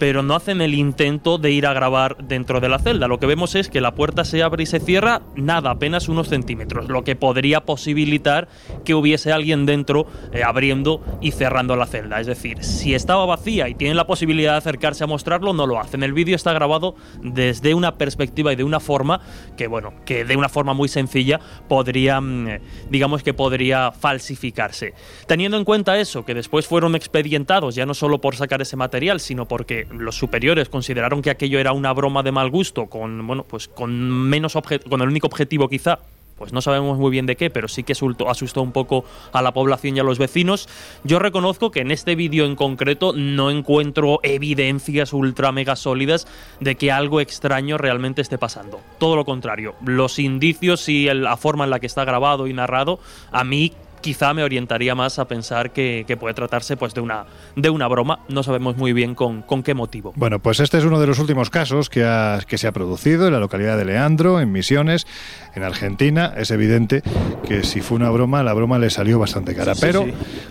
[0.02, 3.08] pero no hacen el intento de ir a grabar dentro de la celda.
[3.08, 6.28] Lo que vemos es que la puerta se abre y se cierra, nada, apenas unos
[6.28, 8.48] centímetros, lo que podría posibilitar
[8.84, 12.20] que hubiese alguien dentro eh, abriendo y cerrando la celda.
[12.20, 15.80] Es decir, si estaba vacía y tienen la posibilidad de acercarse a mostrarlo, no lo
[15.80, 16.02] hacen.
[16.02, 19.22] El vídeo está grabado desde una perspectiva y de una forma
[19.56, 22.58] que, bueno, que de una forma muy sencilla podría, mm,
[22.90, 24.96] digamos que podría falsificarse.
[25.28, 29.20] Teniendo en cuenta eso, que después fueron expedientados, ya no solo por sacar ese material,
[29.20, 33.44] sino porque los superiores consideraron que aquello era una broma de mal gusto, con, bueno,
[33.44, 34.58] pues con, menos
[34.90, 36.00] con el único objetivo quizá
[36.42, 37.94] pues no sabemos muy bien de qué, pero sí que
[38.28, 40.68] asustó un poco a la población y a los vecinos.
[41.04, 46.26] Yo reconozco que en este vídeo en concreto no encuentro evidencias ultra mega sólidas
[46.60, 48.82] de que algo extraño realmente esté pasando.
[48.98, 53.00] Todo lo contrario, los indicios y la forma en la que está grabado y narrado,
[53.32, 57.70] a mí quizá me orientaría más a pensar que, puede tratarse pues, de, una, de
[57.70, 58.20] una broma.
[58.30, 60.14] No sabemos muy bien con, con, qué motivo.
[60.16, 62.02] Bueno, pues este es uno de los últimos casos que,
[62.48, 65.08] que se ha producido en la localidad de Leandro, en Misiones,
[65.56, 66.34] en Argentina.
[66.36, 67.02] Es evidente
[67.48, 69.74] que si fue una broma, la broma le salió bastante cara.
[69.80, 70.06] Pero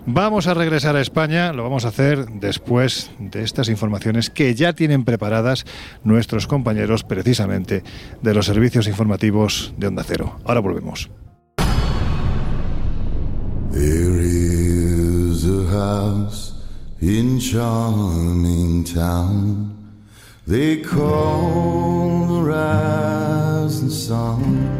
[0.06, 4.72] vamos a regresar a España, lo vamos a hacer después de estas informaciones que ya
[4.72, 5.66] tienen preparadas
[6.04, 7.82] nuestros compañeros precisamente
[8.22, 10.38] de los servicios informativos de Onda Cero.
[10.44, 11.10] Ahora volvemos.
[13.70, 16.54] There is a house
[17.00, 19.70] in charming town
[20.44, 24.79] they call the rising sun.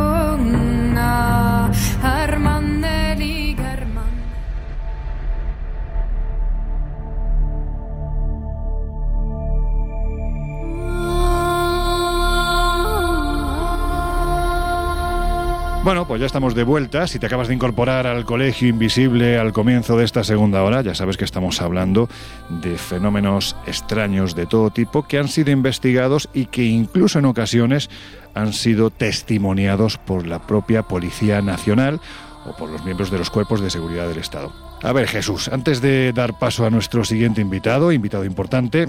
[15.83, 17.07] Bueno, pues ya estamos de vuelta.
[17.07, 20.93] Si te acabas de incorporar al Colegio Invisible al comienzo de esta segunda hora, ya
[20.93, 22.07] sabes que estamos hablando
[22.49, 27.89] de fenómenos extraños de todo tipo que han sido investigados y que incluso en ocasiones
[28.35, 31.99] han sido testimoniados por la propia Policía Nacional
[32.45, 34.53] o por los miembros de los cuerpos de seguridad del Estado.
[34.83, 38.87] A ver, Jesús, antes de dar paso a nuestro siguiente invitado, invitado importante,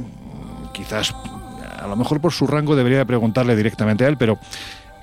[0.74, 1.14] quizás
[1.80, 4.38] a lo mejor por su rango debería preguntarle directamente a él, pero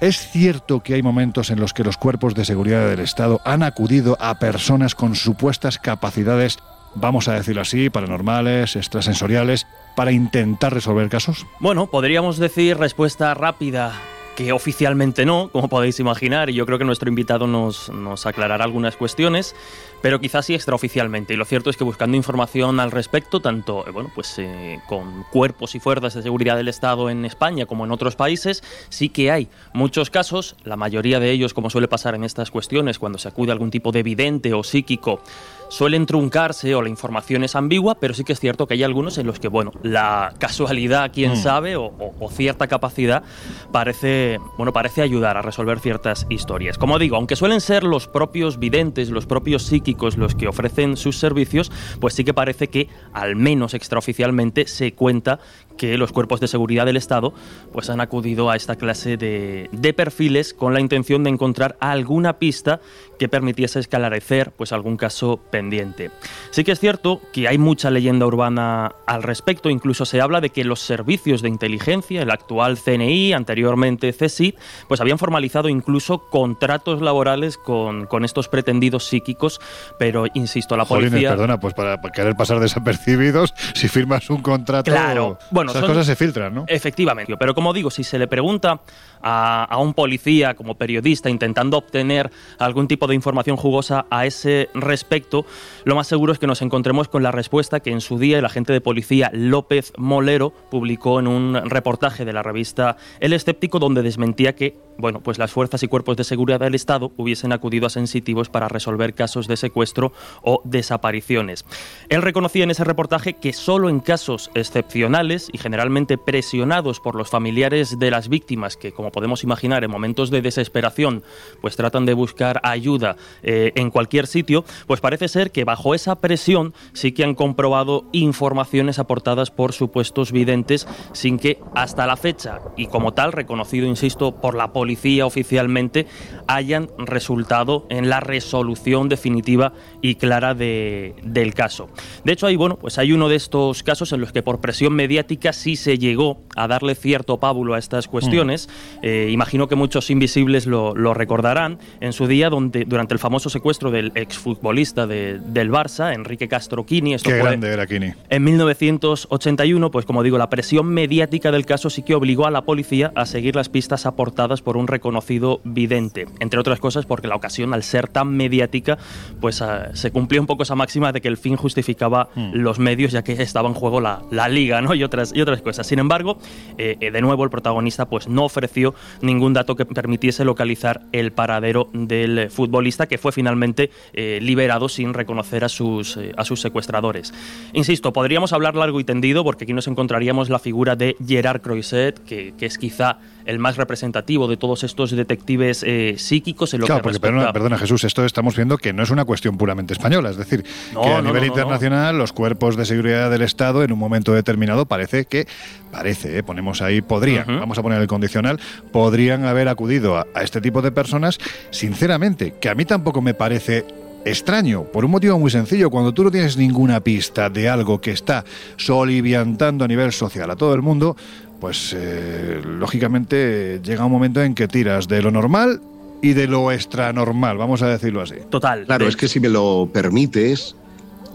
[0.02, 3.64] ¿Es cierto que hay momentos en los que los cuerpos de seguridad del Estado han
[3.64, 6.58] acudido a personas con supuestas capacidades,
[6.96, 11.46] vamos a decirlo así, paranormales, extrasensoriales, para intentar resolver casos?
[11.60, 13.92] Bueno, podríamos decir respuesta rápida
[14.40, 18.64] que oficialmente no, como podéis imaginar, y yo creo que nuestro invitado nos, nos aclarará
[18.64, 19.54] algunas cuestiones
[20.02, 21.34] pero quizás sí extraoficialmente.
[21.34, 25.24] Y lo cierto es que buscando información al respecto, tanto eh, bueno, pues, eh, con
[25.32, 29.32] cuerpos y fuerzas de seguridad del Estado en España como en otros países, sí que
[29.32, 33.28] hay muchos casos, la mayoría de ellos, como suele pasar en estas cuestiones, cuando se
[33.28, 35.22] acude a algún tipo de evidente o psíquico,
[35.70, 39.18] suelen truncarse o la información es ambigua, pero sí que es cierto que hay algunos
[39.18, 41.38] en los que, bueno, la casualidad, quién mm.
[41.38, 41.92] sabe, o,
[42.32, 43.24] cierta capacidad
[43.72, 46.78] parece, bueno, parece ayudar a resolver ciertas historias.
[46.78, 51.18] Como digo, aunque suelen ser los propios videntes, los propios psíquicos, los que ofrecen sus
[51.18, 55.40] servicios, pues sí que parece que, al menos extraoficialmente, se cuenta
[55.80, 57.34] que los cuerpos de seguridad del Estado
[57.72, 62.38] pues han acudido a esta clase de, de, perfiles con la intención de encontrar alguna
[62.38, 62.82] pista
[63.18, 66.12] que permitiese esclarecer pues algún caso pendiente.
[66.52, 70.50] Sí que es cierto que hay mucha leyenda urbana al respecto, incluso se habla de
[70.50, 74.56] que los servicios de inteligencia, el actual CNI, anteriormente CSIC,
[74.88, 79.62] pues habían formalizado incluso contratos laborales con, con estos pretendidos psíquicos,
[79.98, 81.30] pero insisto, la policía...
[81.30, 84.92] perdona, pues para, querer pasar desapercibidos, si firmas un contrato...
[84.92, 86.66] Claro, bueno, bueno, esas cosas se filtran, ¿no?
[86.68, 88.82] Efectivamente, pero como digo, si se le pregunta
[89.22, 94.70] a, a, un policía como periodista intentando obtener algún tipo de información jugosa a ese
[94.74, 95.46] respecto,
[95.84, 98.46] lo más seguro es que nos encontremos con la respuesta que en su día el
[98.46, 104.02] agente de policía López Molero publicó en un reportaje de la revista El Escéptico donde
[104.02, 107.90] desmentía que, bueno, pues las fuerzas y cuerpos de seguridad del Estado hubiesen acudido a
[107.90, 111.66] sensitivos para resolver casos de secuestro o desapariciones.
[112.10, 117.30] Él reconocía en ese reportaje que solo en casos excepcionales y generalmente presionados por los
[117.30, 121.24] familiares de las víctimas que, como podemos imaginar, en momentos de desesperación,
[121.62, 126.16] pues tratan de buscar ayuda eh, en cualquier sitio, pues parece ser que bajo esa
[126.16, 132.60] presión sí que han comprobado informaciones aportadas por supuestos videntes sin que hasta la fecha
[132.76, 134.89] y como tal reconocido, insisto, por la policía
[135.26, 136.08] oficialmente,
[136.48, 141.90] hayan resultado en la resolución definitiva y clara de, del caso.
[142.24, 144.94] De hecho, hay, bueno, pues hay uno de estos casos en los que por presión
[144.94, 148.68] mediática sí se llegó a darle cierto pábulo a estas cuestiones.
[148.68, 149.00] Mm.
[149.04, 153.50] Eh, imagino que muchos invisibles lo, lo, recordarán en su día donde, durante el famoso
[153.50, 157.14] secuestro del exfutbolista de, del Barça, Enrique Castro Quini.
[157.14, 158.14] Esto Qué grande era Quini.
[158.30, 162.64] En 1981, pues como digo, la presión mediática del caso sí que obligó a la
[162.64, 166.26] policía a seguir las pistas aportadas por un reconocido vidente.
[166.40, 168.98] Entre otras cosas porque la ocasión, al ser tan mediática,
[169.40, 172.52] pues uh, se cumplió un poco esa máxima de que el fin justificaba mm.
[172.54, 174.94] los medios, ya que estaba en juego la, la liga ¿no?
[174.96, 175.88] y, otras, y otras cosas.
[175.88, 176.38] Sin embargo,
[176.78, 181.90] eh, de nuevo el protagonista pues no ofreció ningún dato que permitiese localizar el paradero
[181.94, 187.34] del futbolista que fue finalmente eh, liberado sin reconocer a sus, eh, a sus secuestradores.
[187.74, 192.24] Insisto, podríamos hablar largo y tendido porque aquí nos encontraríamos la figura de Gerard Croiset,
[192.24, 196.86] que, que es quizá el más representativo de todos estos detectives eh, psíquicos en lo
[196.86, 199.94] claro, que porque perdona, perdona, Jesús, esto estamos viendo que no es una cuestión puramente
[199.94, 203.42] española, es decir, no, que a no, nivel no, internacional los cuerpos de seguridad del
[203.42, 205.48] Estado en un momento determinado parece que,
[205.92, 207.60] parece, eh, ponemos ahí, podrían, uh -huh.
[207.62, 208.60] vamos a poner el condicional,
[208.92, 211.40] podrían haber acudido a, a este tipo de personas,
[211.72, 213.84] sinceramente, que a mí tampoco me parece
[214.26, 215.90] extraño, por un motivo muy sencillo.
[215.90, 218.44] Cuando tú no tienes ninguna pista de algo que está
[218.78, 221.16] soliviantando a nivel social a todo el mundo,
[221.60, 225.82] pues eh, lógicamente llega un momento en que tiras de lo normal
[226.22, 228.36] y de lo extranormal, vamos a decirlo así.
[228.50, 228.86] Total.
[228.86, 230.76] Claro, es que si me lo permites,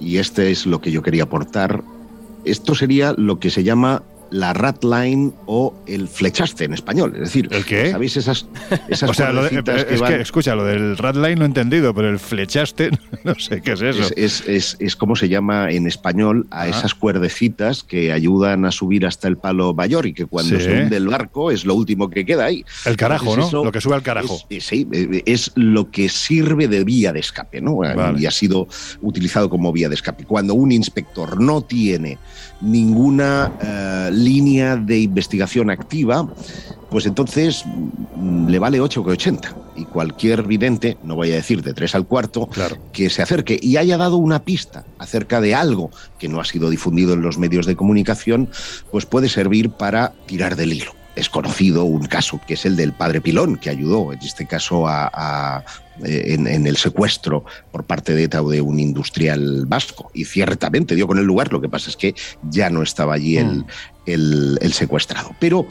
[0.01, 1.83] y este es lo que yo quería aportar,
[2.45, 7.13] esto sería lo que se llama la ratline o el flechaste en español.
[7.15, 7.93] Es decir, ¿el qué?
[7.93, 8.47] ¿sabéis esas,
[8.89, 10.13] esas o sea, lo de, que, es van...
[10.13, 12.91] que escucha, lo del ratline lo he entendido, pero el flechaste
[13.35, 14.03] no sé qué es eso.
[14.17, 16.69] Es, es, es, es como se llama en español a ah.
[16.69, 20.65] esas cuerdecitas que ayudan a subir hasta el palo mayor y que cuando sí.
[20.65, 22.65] se hunde el barco es lo último que queda ahí.
[22.85, 23.65] El carajo, Entonces, ¿no?
[23.65, 24.39] Lo que sube al carajo.
[24.61, 24.87] sí,
[25.27, 27.77] es lo que sirve de vía de escape, ¿no?
[27.77, 28.21] Vale.
[28.21, 28.69] Y ha sido
[29.01, 30.25] utilizado como vía de escape.
[30.25, 32.19] Cuando un inspector no tiene
[32.61, 36.29] ninguna uh, línea de investigación activa,
[36.91, 37.65] pues entonces
[38.17, 39.64] mm, le vale 8 que 80.
[39.77, 42.79] Y cualquier vidente, no voy a decir de 3 al cuarto, claro.
[42.93, 46.71] que se acerque y haya dado una pista acerca de algo que no ha sido
[46.71, 48.49] difundido en los medios de comunicación,
[48.91, 52.93] pues puede servir para tirar del hilo es conocido un caso que es el del
[52.93, 55.65] padre Pilón, que ayudó en este caso a, a
[56.03, 60.11] en, en, el secuestro por parte de ETA o de un industrial vasco.
[60.13, 62.15] Y ciertamente dio con el lugar, lo que pasa es que
[62.51, 63.67] ya no estaba allí el, mm.
[64.07, 65.31] el, el secuestrado.
[65.39, 65.67] Pero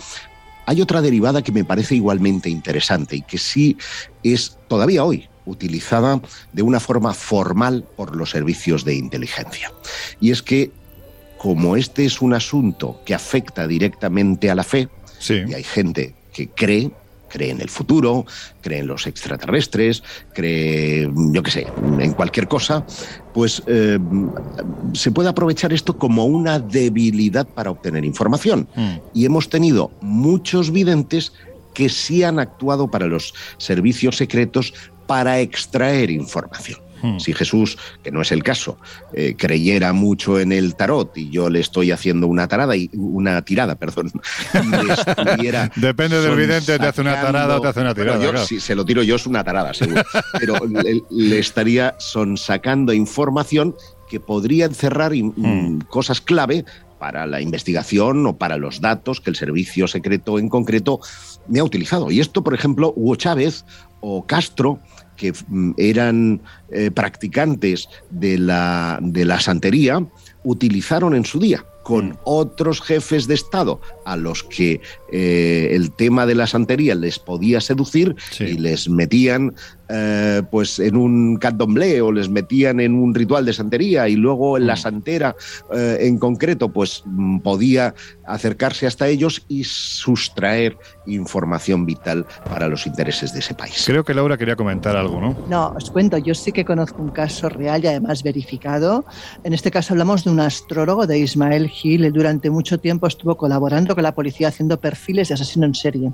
[0.65, 3.77] hay otra derivada que me parece igualmente interesante y que sí
[4.23, 6.21] es todavía hoy utilizada
[6.53, 9.71] de una forma formal por los servicios de inteligencia.
[10.19, 10.71] Y es que
[11.37, 14.89] como este es un asunto que afecta directamente a la fe,
[15.23, 15.41] Sí.
[15.47, 16.91] Y hay gente que cree,
[17.33, 18.25] cree en el futuro,
[18.61, 21.67] cree en los extraterrestres, cree, yo qué sé,
[21.99, 22.85] en cualquier cosa,
[23.33, 23.97] pues eh,
[24.93, 28.67] se puede aprovechar esto como una debilidad para obtener información.
[28.75, 28.95] Mm.
[29.15, 31.33] Y hemos tenido muchos videntes
[31.73, 34.75] que sí han actuado para los servicios secretos
[35.07, 36.82] para extraer información.
[37.03, 37.19] Hmm.
[37.19, 38.77] Si Jesús, que no es el caso,
[39.13, 43.41] eh, creyera mucho en el tarot y yo le estoy haciendo una tarada y una
[43.41, 45.43] tirada, perdón, y
[45.79, 48.17] Depende del vidente, te hace una tarada o te hace una tirada.
[48.17, 48.47] Bueno, yo, claro.
[48.47, 50.01] Si se lo tiro yo es una tarada, seguro.
[50.39, 53.75] Pero le, le, estaría sonsacando información
[54.09, 55.81] que podría encerrar hmm.
[55.89, 56.63] cosas clave
[56.99, 61.01] para la investigación o para los datos que el servicio secreto en concreto
[61.49, 62.09] me ha utilizado.
[62.11, 63.65] Y esto, por ejemplo, Hugo Chávez
[63.99, 64.79] o Castro
[65.15, 66.41] que mm, eran
[66.71, 70.05] eh, practicantes de la, de la santería,
[70.43, 76.25] utilizaron en su día con otros jefes de Estado a los que eh, el tema
[76.25, 78.45] de la santería les podía seducir sí.
[78.45, 79.53] y les metían
[79.89, 84.57] eh, pues en un candomblé o les metían en un ritual de santería y luego
[84.57, 84.77] en la mm.
[84.77, 85.35] santera
[85.73, 87.93] eh, en concreto pues mm, podía
[88.25, 93.83] acercarse hasta ellos y sustraer información vital para los intereses de ese país.
[93.85, 95.35] Creo que Laura quería comentar algo, ¿no?
[95.49, 99.05] No, os cuento, yo sí que conozco un caso real y además verificado.
[99.43, 102.05] En este caso hablamos de un astrólogo de Ismael Gil.
[102.05, 106.11] Él durante mucho tiempo estuvo colaborando con la policía haciendo perfiles de asesino en serie.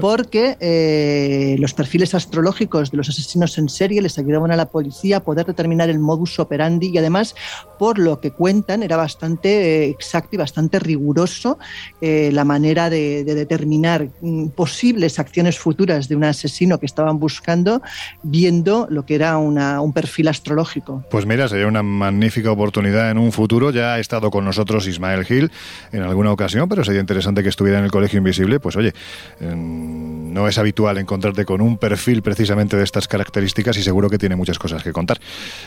[0.00, 5.18] Porque eh, los perfiles astrológicos de los asesinos en serie les ayudaban a la policía
[5.18, 7.34] a poder determinar el modus operandi y además,
[7.78, 11.58] por lo que cuentan, era bastante eh, exacto y bastante riguroso
[12.00, 17.82] eh, la manera de, determinar mm, posibles acciones futuras de un asesino que estaban buscando
[18.22, 21.04] viendo lo que era un perfil astrológico.
[21.10, 23.70] Pues mira, sería una magnífica oportunidad en un futuro.
[23.70, 25.50] Ya ha estado con nosotros Ismael Gil
[25.92, 28.60] en alguna ocasión, pero sería interesante que estuviera en el Colegio Invisible.
[28.60, 28.92] Pues oye,
[29.40, 34.34] no es habitual encontrarte con un perfil precisamente de estas características y seguro que tiene
[34.34, 35.20] muchas cosas que contar.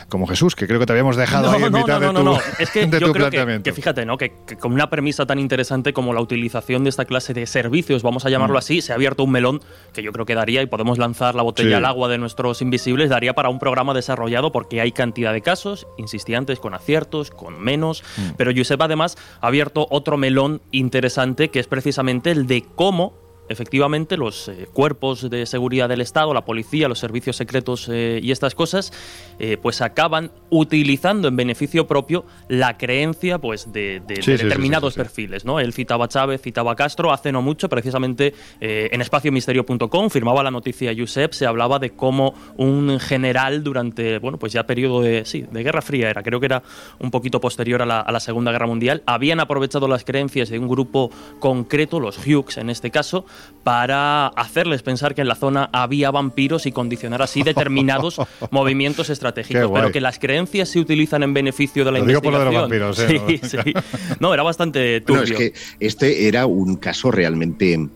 [0.08, 2.88] Como Jesús, que creo que te habíamos dejado ahí en mitad de tu, es que
[3.00, 3.30] yo creo
[3.62, 4.18] que, fíjate, ¿no?
[4.18, 8.26] Que, con una premisa tan interesante como la utilización de esta clase de servicios, vamos
[8.26, 8.58] a llamarlo mm.
[8.58, 9.60] así, se ha abierto un melón
[9.92, 13.08] que yo creo que daría, y podemos lanzar la botella al agua de nuestros invisibles,
[13.08, 17.60] daría para un programa desarrollado porque hay cantidad de casos, insistí antes, con aciertos, con
[17.60, 18.30] menos, mm.
[18.36, 24.16] pero Josep además ha abierto otro melón interesante que es precisamente el de cómo efectivamente
[24.16, 28.54] los eh, cuerpos de seguridad del Estado, la policía, los servicios secretos eh, y estas
[28.54, 28.92] cosas,
[29.38, 35.44] eh, pues acaban utilizando en beneficio propio la creencia pues de, determinados perfiles.
[35.44, 35.60] ¿no?
[35.60, 40.50] Él citaba a Chávez, citaba a Castro, hace no mucho, precisamente en espaciomisterio.com, firmaba la
[40.50, 45.44] noticia Josep, se hablaba de cómo un general durante, bueno, pues ya periodo de, sí,
[45.50, 46.62] de Guerra Fría era, creo que era
[46.98, 50.58] un poquito posterior a la, a la Segunda Guerra Mundial, habían aprovechado las creencias de
[50.58, 53.26] un grupo concreto, los Hughes en este caso,
[53.64, 58.20] para hacerles pensar que en la zona había vampiros y condicionar así determinados
[58.50, 59.70] movimientos estratégicos.
[59.72, 62.32] Pero que las creencias se utilizan en beneficio de la investigación.
[62.32, 63.40] Digo por lo de los vampiros, ¿eh?
[63.40, 63.72] sí, sí.
[64.20, 65.22] No, era bastante turbio.
[65.24, 67.88] es que este era un caso realmente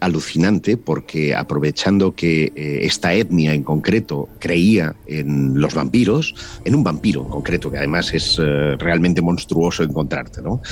[0.00, 6.84] alucinante porque aprovechando que eh, esta etnia en concreto creía en los vampiros, en un
[6.84, 10.62] vampiro en concreto, que además es eh, realmente monstruoso encontrarte, ¿no?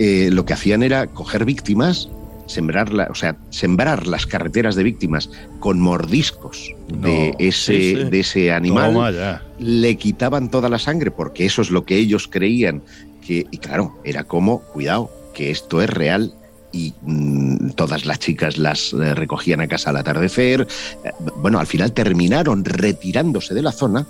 [0.00, 2.08] lo que hacían era coger víctimas
[2.46, 5.30] sembrar, o sea, sembrar las carreteras de víctimas
[5.60, 11.70] con mordiscos de, ese, de ese animal, le quitaban toda la sangre porque eso es
[11.70, 12.82] lo que ellos creían.
[13.26, 16.34] Que, y claro, era como, cuidado, que esto es real
[16.74, 20.66] y mm, todas las chicas las eh, recogían a casa al atardecer.
[21.04, 24.06] Eh, bueno, al final terminaron retirándose de la zona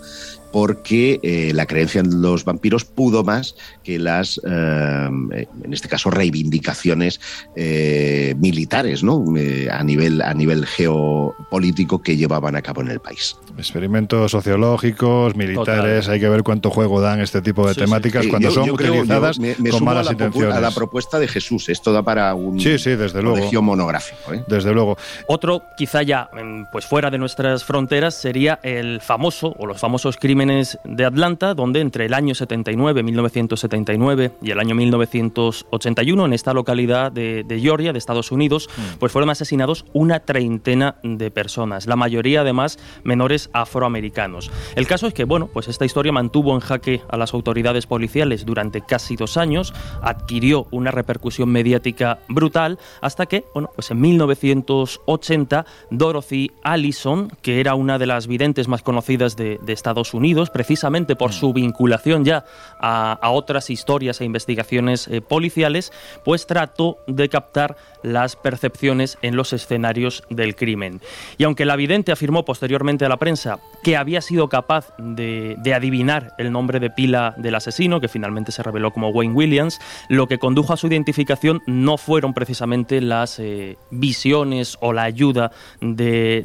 [0.55, 6.12] porque eh, la creencia en los vampiros pudo más que las, eh, en este caso,
[6.12, 7.20] reivindicaciones
[7.57, 9.24] eh, militares ¿no?
[9.72, 13.36] a, nivel, a nivel geopolítico que llevaban a cabo en el país.
[13.59, 18.70] Experimentos sociológicos, militares, hay que ver cuánto juego dan este tipo de temáticas cuando son
[18.70, 19.40] utilizadas
[19.72, 20.55] con malas intenciones.
[20.55, 23.61] A la propuesta de Jesús, esto da para un sí, sí, desde luego.
[23.61, 24.30] monográfico.
[24.46, 24.96] Desde luego.
[25.26, 26.30] Otro, quizá ya
[26.70, 31.80] pues fuera de nuestras fronteras, sería el famoso o los famosos crímenes de Atlanta, donde
[31.80, 37.99] entre el año 79, 1979 y el año 1981, en esta localidad de, Georgia, de
[37.99, 38.99] Estados Unidos, mm.
[38.99, 44.51] pues fueron asesinados una treintena de personas, la mayoría además menores afroamericanos.
[44.76, 48.45] El caso es que, bueno, pues esta historia mantuvo en jaque a las autoridades policiales
[48.45, 49.72] durante casi dos años,
[50.03, 57.74] adquirió una repercusión mediática brutal, hasta que, bueno, pues en 1980, Dorothy Allison, que era
[57.74, 62.45] una de las videntes más conocidas de Estados Unidos, precisamente por su vinculación ya
[62.78, 65.93] a, otras historias e investigaciones eh, policiales,
[66.24, 71.00] pues trató de captar las percepciones en los escenarios del crimen.
[71.38, 76.34] Y aunque la vidente afirmó posteriormente a la prensa que había sido capaz de, adivinar
[76.38, 80.38] el nombre de pila del asesino, que finalmente se reveló como Wayne Williams, lo que
[80.38, 85.50] condujo a su identificación no fueron precisamente las eh, visiones o la ayuda
[85.80, 86.44] de,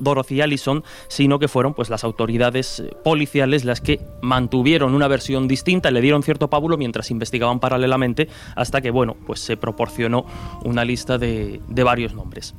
[0.00, 5.08] Dorothy Allison, sino que fueron pues las autoridades policiales eh, policiales las que mantuvieron una
[5.08, 10.24] versión distinta, le dieron cierto pábulo mientras investigaban paralelamente hasta que, bueno, pues se proporcionó
[10.62, 12.54] una lista de, de varios nombres.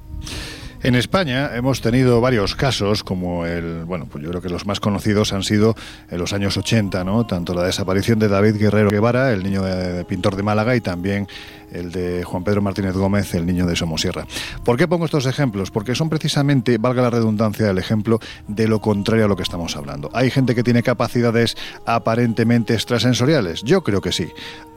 [0.81, 4.79] En España hemos tenido varios casos, como el, bueno, pues yo creo que los más
[4.79, 5.75] conocidos han sido
[6.09, 7.25] en los años 80, ¿no?
[7.25, 11.27] Tanto la desaparición de David Guerrero Guevara, el niño de, pintor de Málaga, y también
[11.71, 14.25] el de Juan Pedro Martínez Gómez, el niño de Somosierra.
[14.63, 15.71] ¿Por qué pongo estos ejemplos?
[15.71, 19.75] Porque son precisamente, valga la redundancia, el ejemplo de lo contrario a lo que estamos
[19.75, 20.09] hablando.
[20.13, 21.55] ¿Hay gente que tiene capacidades
[21.85, 23.63] aparentemente extrasensoriales?
[23.63, 24.27] Yo creo que sí.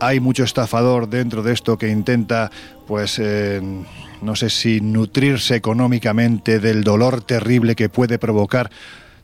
[0.00, 2.50] Hay mucho estafador dentro de esto que intenta,
[2.86, 3.18] pues...
[3.18, 3.60] Eh,
[4.22, 8.70] no sé si nutrirse económicamente del dolor terrible que puede provocar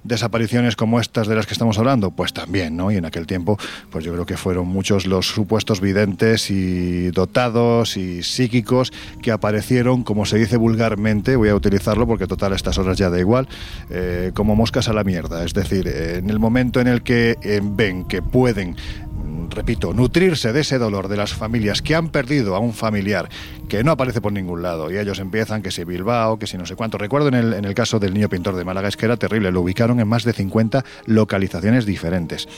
[0.04, 2.10] desapariciones como estas de las que estamos hablando?
[2.10, 2.90] Pues también, ¿no?
[2.90, 3.58] Y en aquel tiempo,
[3.90, 8.92] pues yo creo que fueron muchos los supuestos videntes y dotados y psíquicos
[9.22, 13.10] que aparecieron, como se dice vulgarmente, voy a utilizarlo porque total a estas horas ya
[13.10, 13.48] da igual,
[13.90, 15.44] eh, como moscas a la mierda.
[15.44, 18.76] Es decir, en el momento en el que eh, ven que pueden
[19.50, 23.28] repito, nutrirse de ese dolor de las familias que han perdido a un familiar
[23.68, 26.66] que no aparece por ningún lado y ellos empiezan que si Bilbao, que si no
[26.66, 26.98] sé cuánto.
[26.98, 29.50] Recuerdo en el, en el caso del niño pintor de Málaga es que era terrible,
[29.50, 32.48] lo ubicaron en más de 50 localizaciones diferentes.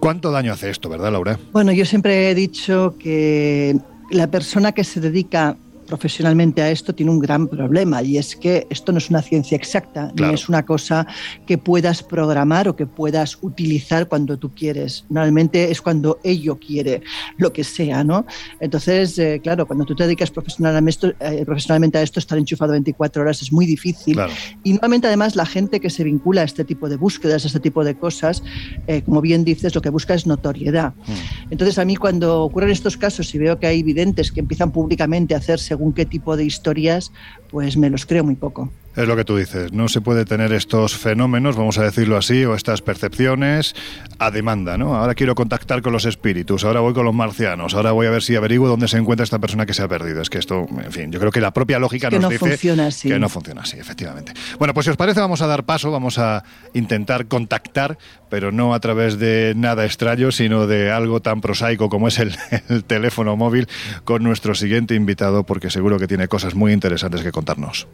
[0.00, 1.38] ¿Cuánto daño hace esto, verdad, Laura?
[1.52, 3.76] Bueno, yo siempre he dicho que
[4.10, 5.56] la persona que se dedica
[5.88, 9.56] profesionalmente a esto tiene un gran problema y es que esto no es una ciencia
[9.56, 11.06] exacta, ni es una cosa
[11.46, 15.04] que puedas programar o que puedas utilizar cuando tú quieres.
[15.08, 17.02] Normalmente es cuando ello quiere
[17.36, 18.26] lo que sea, ¿no?
[18.60, 23.22] Entonces, eh, claro, cuando tú te dedicas profesionalmente, eh, profesionalmente a esto, estar enchufado 24
[23.22, 24.18] horas es muy difícil.
[24.62, 27.60] Y normalmente además la gente que se vincula a este tipo de búsquedas, a este
[27.60, 28.42] tipo de cosas,
[28.86, 30.94] eh, como bien dices, lo que busca es notoriedad.
[31.06, 31.50] Hmm.
[31.50, 35.34] Entonces a mí cuando ocurren estos casos y veo que hay videntes que empiezan públicamente
[35.34, 37.12] a hacerse según qué tipo de historias,
[37.50, 38.68] pues me los creo muy poco.
[38.98, 42.44] Es lo que tú dices, no se puede tener estos fenómenos, vamos a decirlo así,
[42.44, 43.76] o estas percepciones
[44.18, 44.96] a demanda, ¿no?
[44.96, 48.24] Ahora quiero contactar con los espíritus, ahora voy con los marcianos, ahora voy a ver
[48.24, 50.20] si averiguo dónde se encuentra esta persona que se ha perdido.
[50.20, 52.58] Es que esto, en fin, yo creo que la propia lógica nos dice
[53.02, 54.32] que no funciona así, efectivamente.
[54.58, 56.42] Bueno, pues si os parece vamos a dar paso, vamos a
[56.74, 62.08] intentar contactar, pero no a través de nada extraño, sino de algo tan prosaico como
[62.08, 62.34] es el,
[62.68, 63.68] el teléfono móvil
[64.02, 67.86] con nuestro siguiente invitado, porque seguro que tiene cosas muy interesantes que contarnos.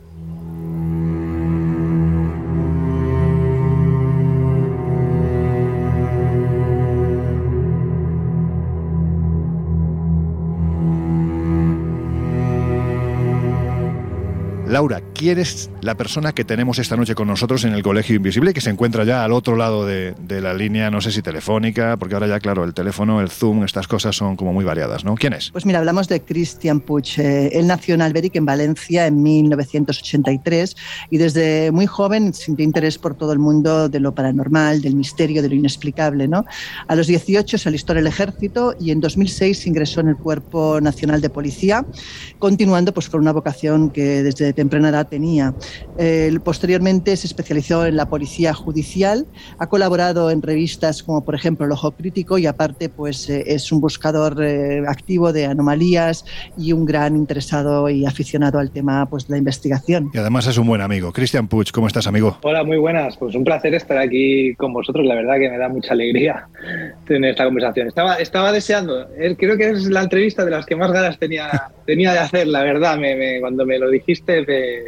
[14.74, 18.52] Laura, ¿quién es la persona que tenemos esta noche con nosotros en el Colegio Invisible
[18.52, 22.12] que se encuentra ya al otro lado de, la línea, no sé si telefónica, porque
[22.12, 25.14] ahora ya, claro, el teléfono, el Zoom, estas cosas son como muy variadas, ¿no?
[25.14, 25.50] ¿Quién es?
[25.50, 27.06] Pues mira, hablamos de Cristian Puig.
[27.16, 30.76] Eh, él nació en Alberic, en Valencia, en 1983
[31.08, 35.40] y desde muy joven sintió interés por todo el mundo de lo paranormal, del misterio,
[35.40, 36.44] de lo inexplicable, ¿no?
[36.86, 40.82] A los 18 se alistó en el ejército y en 2006 ingresó en el Cuerpo
[40.82, 41.86] Nacional de Policía,
[42.38, 45.54] continuando pues con una vocación que desde temprana edad tenía.
[46.42, 49.26] posteriormente se especializó en la policía judicial,
[49.58, 53.70] ha colaborado en revistas como por ejemplo El Ojo Crítico y aparte pues eh, es
[53.70, 56.24] un buscador eh, activo de anomalías
[56.56, 60.10] y un gran interesado y aficionado al tema pues de la investigación.
[60.12, 61.12] Y además es un buen amigo.
[61.12, 62.38] Cristian Puig, ¿cómo estás amigo?
[62.42, 63.16] Hola, muy buenas.
[63.16, 65.06] Pues un placer estar aquí con vosotros.
[65.06, 66.48] La verdad que me da mucha alegría
[67.06, 67.88] tener esta conversación.
[67.88, 71.70] Estaba, estaba deseando, eh, creo que es la entrevista de las que más ganas tenía,
[71.86, 72.98] tenía de hacer, la verdad.
[72.98, 74.44] Me, cuando me lo dijiste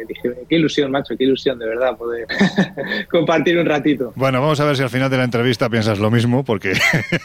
[0.07, 2.27] dije, qué ilusión, macho, qué ilusión de verdad poder
[3.11, 4.13] compartir un ratito.
[4.15, 6.73] Bueno, vamos a ver si al final de la entrevista piensas lo mismo, porque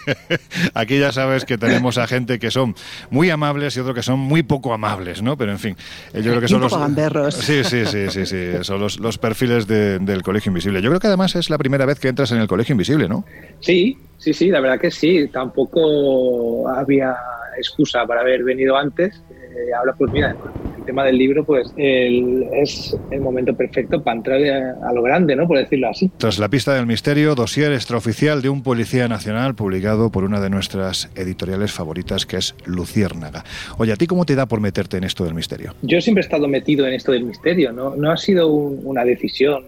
[0.74, 2.74] aquí ya sabes que tenemos a gente que son
[3.10, 5.36] muy amables y otros que son muy poco amables, ¿no?
[5.36, 5.76] Pero en fin,
[6.14, 6.76] yo creo que son los...
[6.76, 7.34] Gamberros.
[7.34, 10.82] Sí, sí, sí, sí, sí, son los, los perfiles del Colegio Invisible.
[10.82, 13.24] Yo creo que además es la primera vez que entras en el Colegio Invisible, ¿no?
[13.60, 15.28] Sí, sí, sí, la verdad que sí.
[15.28, 17.16] Tampoco había
[17.56, 19.22] excusa para haber venido antes.
[19.30, 20.36] Eh, ahora pues mira,
[20.84, 25.46] tema del libro, pues es el momento perfecto para entrar a, lo grande, ¿no?
[25.46, 26.10] Por decirlo así.
[26.16, 30.50] Tras la pista del misterio, dossier extraoficial de un policía nacional publicado por una de
[30.50, 33.44] nuestras editoriales favoritas, que es Luciérnaga.
[33.78, 35.74] Oye, ¿a ti cómo te da por meterte en esto del misterio?
[35.82, 37.96] Yo siempre he estado metido en esto del misterio, ¿no?
[37.96, 39.64] No ha sido una decisión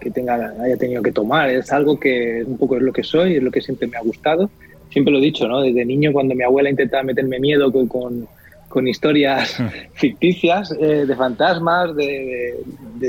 [0.00, 3.36] que tenga, haya tenido que tomar, es algo que un poco es lo que soy,
[3.36, 4.50] es lo que siempre me ha gustado.
[4.90, 5.62] Siempre lo he dicho, ¿no?
[5.62, 8.28] Desde niño, cuando mi abuela intentaba meterme miedo con con
[8.88, 9.56] historias
[9.94, 12.56] ficticias eh, de fantasmas, de,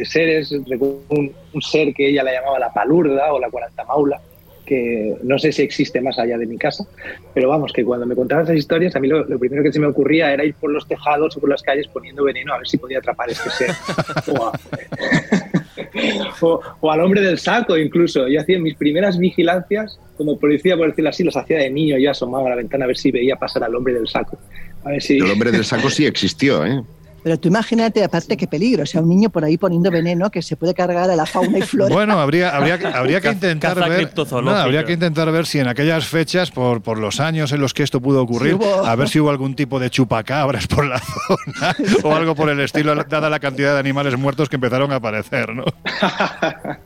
[0.05, 3.49] seres, un, un, ser que ella la llamaba la palurda o la
[3.88, 4.20] maula
[4.66, 6.86] que no sé si existe más allá de mi casa,
[7.34, 9.88] pero vamos, que cuando me contaban esas historias, a mí lo, primero que se me
[9.88, 12.78] ocurría era ir por los tejados o por las calles poniendo veneno a ver si
[12.78, 13.70] podía atrapar este ser.
[16.41, 18.28] o, o, al hombre del saco incluso.
[18.28, 22.11] Yo hacía mis primeras vigilancias como policía, por decirlo así, los hacía de niño, yo
[22.11, 24.38] asomaba a la ventana a ver si veía pasar al hombre del saco.
[24.86, 26.84] El hombre del saco sí existió, ¿eh?
[27.24, 28.84] Pero tú imagínate, aparte, qué peligro.
[28.84, 31.59] O sea, un niño por ahí poniendo veneno que se puede cargar a la fauna
[31.59, 31.93] y flora.
[31.93, 34.09] Bueno, habría, habría, habría que intentar ver.
[34.47, 37.84] habría que intentar ver si en aquellas fechas, por, por los años en los que
[37.84, 42.13] esto pudo ocurrir, a ver si hubo algún tipo de chupacabras por la zona o
[42.13, 45.63] algo por el estilo, dada la cantidad de animales muertos que empezaron a aparecer, ¿no?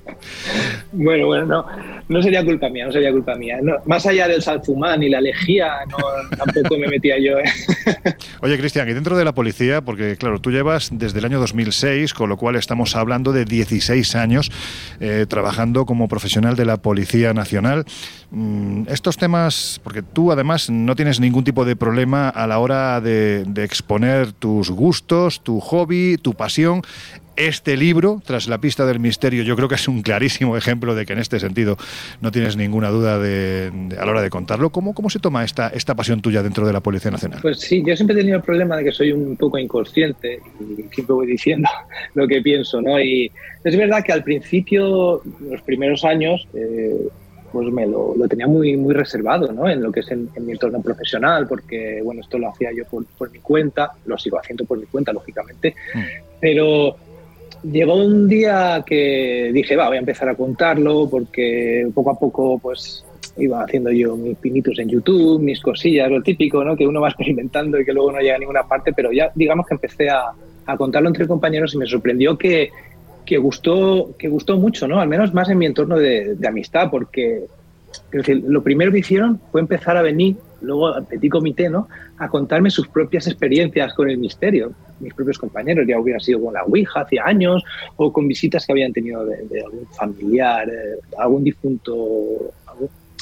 [0.92, 1.66] bueno, bueno, no.
[2.10, 3.58] no sería culpa mía, no sería culpa mía.
[3.86, 5.98] más allá del salfumán y la lejía, no,
[6.38, 7.40] tampoco me metía yo.
[7.40, 8.16] ¿eh?
[8.42, 12.14] Oye, Cristian, y dentro de la policía, porque claro, tú llevas desde el año 2006,
[12.14, 14.52] con lo cual estamos hablando de 16 años
[15.00, 17.86] eh, trabajando como profesional de la Policía Nacional.
[18.32, 23.02] Mm, estos temas, porque tú además no tienes ningún tipo de problema a la hora
[23.02, 26.84] de exponer tus gustos, tu hobby, tu pasión
[27.38, 31.06] este libro, Tras la pista del misterio, yo creo que es un clarísimo ejemplo de
[31.06, 31.78] que en este sentido
[32.20, 34.72] no tienes ninguna duda de, a la hora de contarlo.
[34.72, 37.40] ¿Cómo, ¿Cómo se toma esta, esta pasión tuya dentro de la Policía Nacional?
[37.42, 40.84] Pues sí, yo siempre he tenido el problema de que soy un poco inconsciente y
[40.94, 41.70] siempre voy diciendo
[42.16, 43.00] lo que pienso, ¿no?
[43.00, 43.32] Y
[43.64, 47.08] es verdad que al principio, los primeros años, eh,
[47.52, 49.70] pues me lo, tenía muy, muy reservado ¿no?
[49.70, 53.06] en lo que es en, mi entorno profesional, porque bueno, esto lo hacía yo por,
[53.06, 56.00] por, mi cuenta, lo sigo haciendo por mi cuenta, lógicamente, mm.
[56.42, 56.98] pero
[57.64, 62.60] llegó un día que dije, va, voy a empezar a contarlo porque poco a poco
[62.60, 63.03] pues
[63.38, 66.76] iba haciendo yo mis pinitos en YouTube, mis cosillas, lo típico, ¿no?
[66.76, 69.66] Que uno va experimentando y que luego no llega a ninguna parte, pero ya digamos
[69.68, 70.32] que empecé a,
[70.66, 72.72] a contarlo entre compañeros y me sorprendió que,
[73.26, 74.99] que, gustó, que gustó mucho, ¿no?
[74.99, 77.45] Al menos más en mi entorno de, amistad, porque
[78.12, 81.88] decir, lo primero que hicieron fue empezar a venir, luego al petit comité, ¿no?
[82.18, 86.54] A contarme sus propias experiencias con el misterio mis propios compañeros, ya hubiera sido con
[86.54, 87.64] la Ouija hace años
[87.95, 92.54] o con visitas que habían tenido de, algún familiar, eh, algún difunto,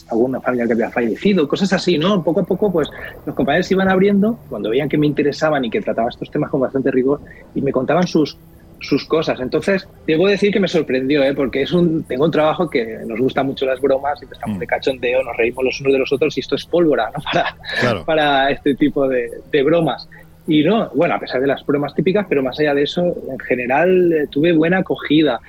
[0.09, 2.23] alguna familia que había fallecido, cosas así, ¿no?
[2.23, 2.89] Poco a poco, pues
[3.26, 6.49] los compañeros se iban abriendo cuando veían que me interesaban y que trataba estos temas
[6.49, 7.21] con bastante rigor
[7.53, 8.38] y me contaban sus
[8.86, 9.39] sus cosas.
[9.39, 11.34] Entonces, debo decir que me sorprendió, ¿eh?
[11.34, 14.59] porque es un, tengo un trabajo que nos gusta mucho las bromas, y estamos mm.
[14.59, 17.23] de cachondeo, nos reímos los unos de los otros y esto es pólvora ¿no?
[17.34, 20.07] para, para este tipo de, de, bromas.
[20.47, 23.39] Y no, bueno, a pesar de las pruebas típicas, pero más allá de eso, en
[23.39, 25.39] general eh, tuve buena acogida.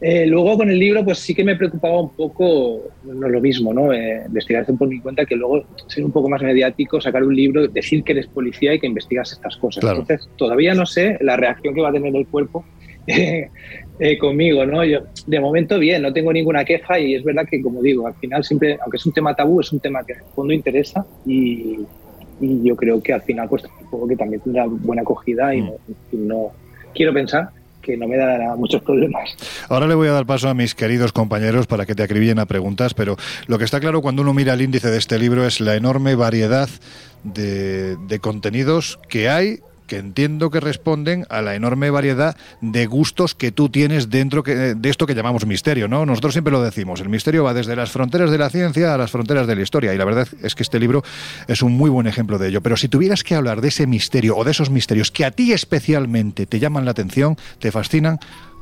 [0.00, 3.40] Eh, luego con el libro, pues sí que me preocupaba un poco, no es lo
[3.40, 3.92] mismo, ¿no?
[3.92, 7.66] Eh, investigar por mi cuenta que luego ser un poco más mediático, sacar un libro,
[7.68, 9.84] decir que eres policía y que investigas estas cosas.
[9.84, 12.64] Entonces, todavía no sé la reacción que va a tener el cuerpo
[14.20, 14.84] conmigo, ¿no?
[14.84, 18.14] Yo, de momento, bien, no tengo ninguna queja y es verdad que, como digo, al
[18.16, 21.06] final siempre, aunque es un tema tabú, es un tema que en el fondo interesa
[21.24, 21.78] y,
[22.40, 25.72] y yo creo que al final pues juego que también tendrá buena acogida y, mm.
[26.12, 26.52] no,
[26.94, 27.50] quiero pensar
[27.82, 29.36] que no me dará muchos problemas.
[29.68, 32.46] Ahora le voy a dar paso a mis queridos compañeros para que te acribillen a
[32.46, 33.16] preguntas, pero
[33.46, 36.16] lo que está claro cuando uno mira el índice de este libro es la enorme
[36.16, 36.68] variedad
[37.22, 43.34] de, de contenidos que hay que entiendo que responden a la enorme variedad de gustos
[43.34, 46.06] que tú tienes dentro de esto que llamamos misterio, ¿no?
[46.06, 49.10] Nosotros siempre lo decimos, el misterio va desde las fronteras de la ciencia a las
[49.10, 51.02] fronteras de la historia y la verdad es que este libro
[51.48, 52.60] es un muy buen ejemplo de ello.
[52.60, 55.52] Pero si tuvieras que hablar de ese misterio o de esos misterios que a ti
[55.52, 58.18] especialmente te llaman la atención, te fascinan,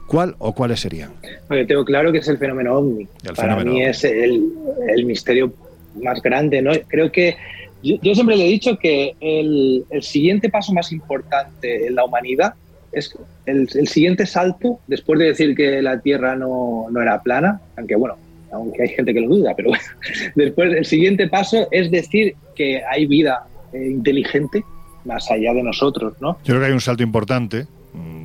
[0.06, 1.12] ¿Cuál o cuáles serían?
[1.48, 3.08] Bueno, tengo claro que es el fenómeno ovni.
[3.34, 4.52] Para mí es el,
[4.86, 5.54] el, misterio
[6.02, 6.72] más grande, ¿no?
[6.88, 7.36] Creo que
[7.84, 12.54] yo, siempre le he dicho que el, siguiente paso más importante en la humanidad
[12.92, 13.16] es
[13.46, 18.16] el, siguiente salto, después de decir que la Tierra no, era plana, aunque bueno,
[18.52, 19.84] aunque hay gente que lo duda, pero bueno,
[20.34, 24.64] después el siguiente paso es decir que hay vida eh, inteligente
[25.04, 26.38] más allá de nosotros, ¿no?
[26.44, 27.66] Yo creo que hay un salto importante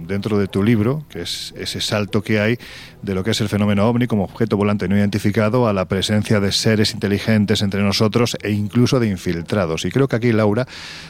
[0.09, 2.57] dentro de tu libro, que es ese salto que hay
[3.01, 6.39] de lo que es el fenómeno ovni como objeto volante no identificado a la presencia
[6.39, 9.85] de seres inteligentes entre nosotros e incluso de infiltrados.
[9.85, 10.67] Y creo que aquí Laura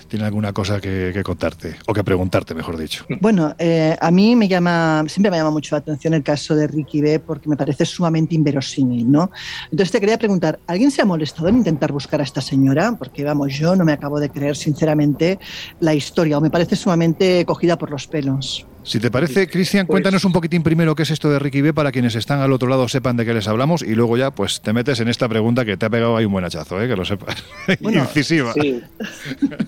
[0.08, 3.06] tiene alguna cosa que, contarte, o que preguntarte, mejor dicho.
[3.22, 6.68] Bueno, eh, a mí me llama, siempre me llama mucho la atención el caso de
[6.68, 9.32] Ricky B porque me parece sumamente inverosímil, ¿no?
[9.72, 12.96] Entonces te quería preguntar, ¿alguien se ha molestado en intentar buscar a esta señora?
[12.98, 15.40] Porque vamos, yo no me acabo de creer sinceramente
[15.80, 18.68] la historia, o me parece sumamente cogida por los pelos.
[18.90, 21.76] Si te parece, Cristian, pues cuéntanos un poquitín primero qué es esto de Ricky B
[21.76, 24.62] para quienes están al otro lado sepan de qué les hablamos y luego ya pues
[24.62, 26.88] te metes en esta pregunta que te ha pegado ahí un buen hachazo, ¿eh?
[26.88, 27.36] que lo sepas.
[27.82, 28.52] Incisiva.
[28.54, 28.82] Sí,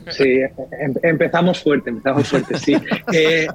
[0.09, 0.39] sí
[0.79, 2.75] em, empezamos fuerte, empezamos fuerte, sí.
[3.13, 3.45] Eh,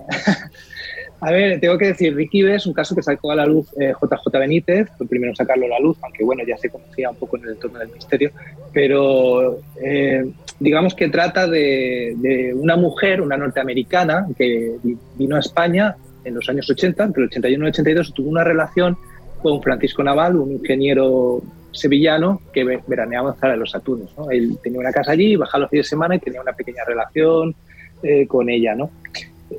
[1.21, 3.71] a ver, tengo que decir, Ricky B es un caso que sacó a la luz
[3.71, 7.17] JJ eh, Benítez, fue primero sacarlo a la luz, aunque bueno, ya se conocía un
[7.17, 8.31] poco en el entorno del misterio,
[8.73, 14.77] pero eh, digamos que trata de, una mujer, una norteamericana, que
[15.17, 18.45] vino a España en los años 80, entre el 81 y el 82, tuvo una
[18.45, 18.99] relación
[19.43, 24.11] con Francisco Naval, un ingeniero sevillano que veraneaba en Zara de los Saturnos.
[24.31, 27.55] Él tenía una casa allí, bajaba los fines de semana y tenía una pequeña relación
[28.03, 28.91] eh, con ella, ¿no?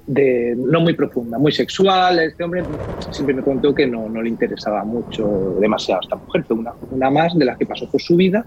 [0.06, 2.20] De, no muy profunda, muy sexual.
[2.20, 2.64] Este hombre
[3.10, 6.74] siempre me contó que no, no le interesaba mucho, demasiado a esta mujer, fue una,
[6.92, 8.46] una más de las que pasó por su vida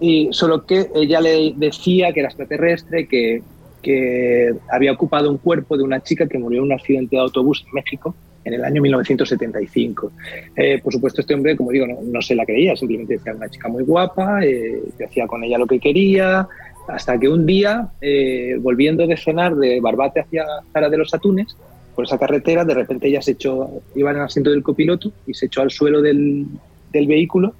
[0.00, 3.42] y solo que ella le decía que era extraterrestre, que,
[3.82, 7.64] que había ocupado un cuerpo de una chica que murió en un accidente de autobús
[7.66, 8.14] en México
[8.44, 10.12] en el año 1975.
[10.54, 13.68] Eh, por supuesto, este hombre, como digo, no, se la creía, simplemente decía una chica
[13.68, 16.46] muy guapa, eh, que hacía con ella lo que quería,
[16.88, 21.56] hasta que un día, eh, volviendo de cenar de Barbate hacia Zara de los Atunes,
[21.94, 25.34] por esa carretera, de repente ella se echó, iba en el asiento del copiloto y
[25.34, 26.46] se echó al suelo del,
[26.92, 27.54] del vehículo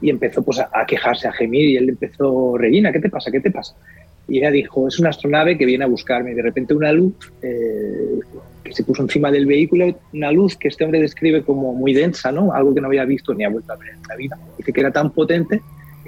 [0.00, 3.30] y empezó pues, a, quejarse, a gemir, y él empezó, Regina, ¿qué te pasa?
[3.30, 3.74] ¿Qué te pasa?
[4.28, 6.30] Y ella dijo, es una astronave que viene a buscarme.
[6.30, 8.20] Y de repente una luz eh,
[8.62, 12.30] que se puso encima del vehículo, una luz que este hombre describe como muy densa,
[12.30, 12.52] ¿no?
[12.52, 14.38] Algo que no había visto ni ha vuelto a ver en la vida.
[14.56, 15.60] Dice que era tan potente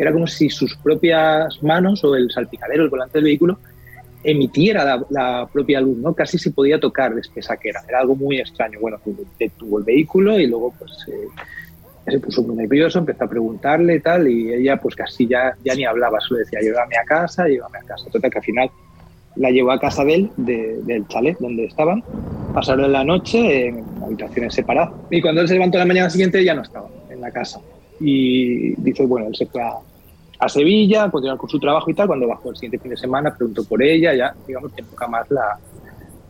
[0.03, 3.59] era como si sus propias manos o el salpicadero, el volante del vehículo,
[4.25, 6.15] emitiera la, propia luz, ¿no?
[6.15, 7.83] Casi se podía tocar de que era.
[7.89, 8.79] Era algo muy extraño.
[8.81, 8.99] Bueno,
[9.39, 11.29] detuvo el vehículo y luego pues eh,
[12.07, 15.75] se puso muy nervioso, empezó a preguntarle y tal, y ella pues casi ya, ya
[15.75, 18.11] ni hablaba, solo decía, llévame a casa, llévame a casa.
[18.11, 18.71] Total que al final
[19.37, 22.03] la llevó a casa de él, del chalet donde estaban,
[22.53, 24.93] pasaron la noche en habitaciones separadas.
[25.11, 27.61] Y cuando él se levantó la mañana siguiente ya no estaba en la casa.
[28.01, 29.75] Y dice, bueno, él se fue a,
[30.43, 33.33] a Sevilla, continuar con su trabajo y tal, cuando bajó el siguiente fin de semana,
[33.33, 35.57] preguntó por ella, ya digamos que nunca más la,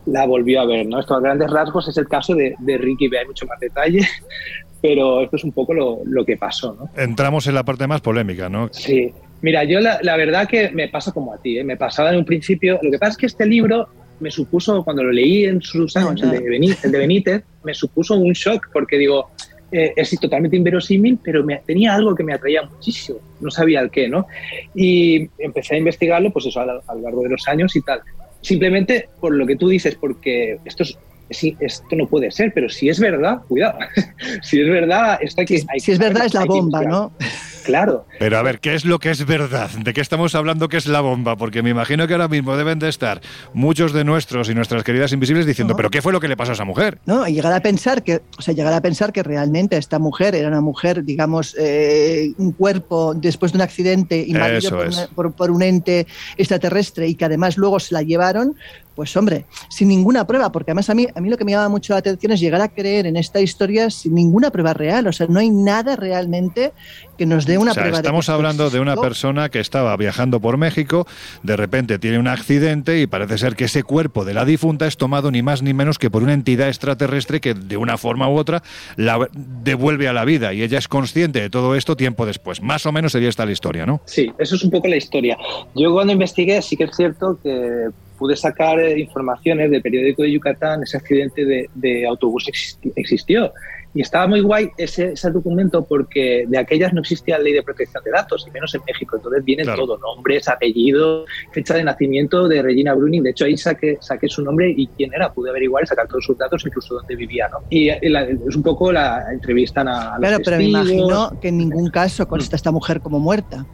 [0.05, 0.99] la volvió a ver, ¿no?
[0.99, 4.01] Esto a grandes rasgos es el caso de, de Ricky, hay mucho más detalle,
[4.83, 6.89] pero esto es un poco lo, que pasó, ¿no?
[6.95, 8.69] Entramos en la parte más polémica, ¿no?
[8.71, 9.11] Sí.
[9.41, 11.63] Mira, yo la, verdad que me pasa como a ti, ¿eh?
[11.63, 13.89] me pasaba en un principio, lo que pasa es que este libro
[14.19, 18.69] me supuso, cuando lo leí en sus años, el de Benítez, me supuso un shock
[18.71, 19.31] porque digo,
[19.73, 23.89] eh, es totalmente inverosímil, pero me, tenía algo que me atraía muchísimo, no sabía el
[23.89, 24.27] qué, ¿no?
[24.75, 28.01] Y empecé a investigarlo, pues eso, a, a lo largo de los años y tal.
[28.41, 30.97] Simplemente por lo que tú dices, porque esto es
[31.29, 33.79] sí, esto no puede ser, pero si es verdad, cuidado.
[34.41, 37.13] si es verdad, esto que, si es verdad es la bomba, ¿no?
[37.63, 38.05] Claro.
[38.19, 39.69] Pero a ver, ¿qué es lo que es verdad?
[39.71, 41.35] ¿De qué estamos hablando que es la bomba?
[41.35, 43.21] Porque me imagino que ahora mismo deben de estar
[43.53, 46.51] muchos de nuestros y nuestras queridas invisibles diciendo, ¿pero qué fue lo que le pasó
[46.51, 46.99] a esa mujer?
[47.05, 50.35] No, y llegar a pensar que, o sea, llegar a pensar que realmente esta mujer
[50.35, 54.79] era una mujer, digamos, eh, un cuerpo después de un accidente invadido
[55.15, 56.07] por, por un ente
[56.37, 58.55] extraterrestre y que además luego se la llevaron,
[58.95, 61.69] pues hombre, sin ninguna prueba, porque además a mí, a mí lo que me llama
[61.69, 65.07] mucho la atención es llegar a creer en esta historia sin ninguna prueba real.
[65.07, 66.73] O sea, no hay nada realmente
[67.17, 67.97] que nos dé una o sea, prueba.
[67.97, 71.07] Estamos hablando de una persona que estaba viajando por México,
[71.43, 74.97] de repente tiene un accidente y parece ser que ese cuerpo de la difunta es
[74.97, 78.37] tomado ni más ni menos que por una entidad extraterrestre que de una forma u
[78.37, 78.63] otra
[78.95, 82.61] la devuelve a la vida y ella es consciente de todo esto tiempo después.
[82.61, 84.01] Más o menos sería esta la historia, ¿no?
[84.05, 85.37] Sí, eso es un poco la historia.
[85.75, 90.31] Yo cuando investigué sí que es cierto que pude sacar eh, informaciones del periódico de
[90.31, 92.49] Yucatán, ese accidente de, autobús
[92.95, 93.51] existió.
[93.93, 98.03] Y estaba muy guay ese, ese, documento porque de aquellas no existía ley de protección
[98.03, 99.17] de datos, y menos en México.
[99.17, 103.23] Entonces viene todo, nombres, apellidos, fecha de nacimiento de Regina Bruning.
[103.23, 105.31] De hecho, ahí saqué, saqué su nombre y quién era.
[105.31, 107.47] Pude averiguar y sacar todos sus datos, incluso dónde vivía.
[107.49, 107.59] ¿no?
[107.69, 111.89] Y, es un poco la entrevista a, a Claro, pero me imagino que en ningún
[111.89, 113.65] caso consta esta mujer como muerta.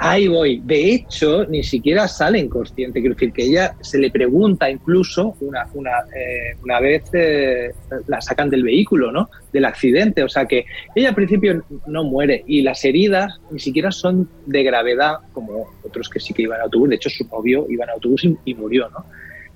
[0.00, 0.62] Ahí voy.
[0.64, 3.00] De hecho, ni siquiera sale inconsciente.
[3.00, 7.72] Quiero decir que ella se le pregunta incluso una, una, eh, una vez eh,
[8.06, 9.28] la sacan del vehículo, ¿no?
[9.52, 10.22] Del accidente.
[10.22, 14.62] O sea que ella al principio no muere y las heridas ni siquiera son de
[14.62, 16.90] gravedad como otros que sí que iban a autobús.
[16.90, 19.04] De hecho, su novio iba en autobús y, murió, ¿no?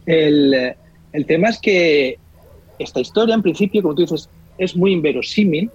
[0.06, 0.74] El,
[1.12, 2.18] el tema es que
[2.80, 4.28] esta historia, en principio, como tú dices,
[4.58, 5.70] es muy inverosímil,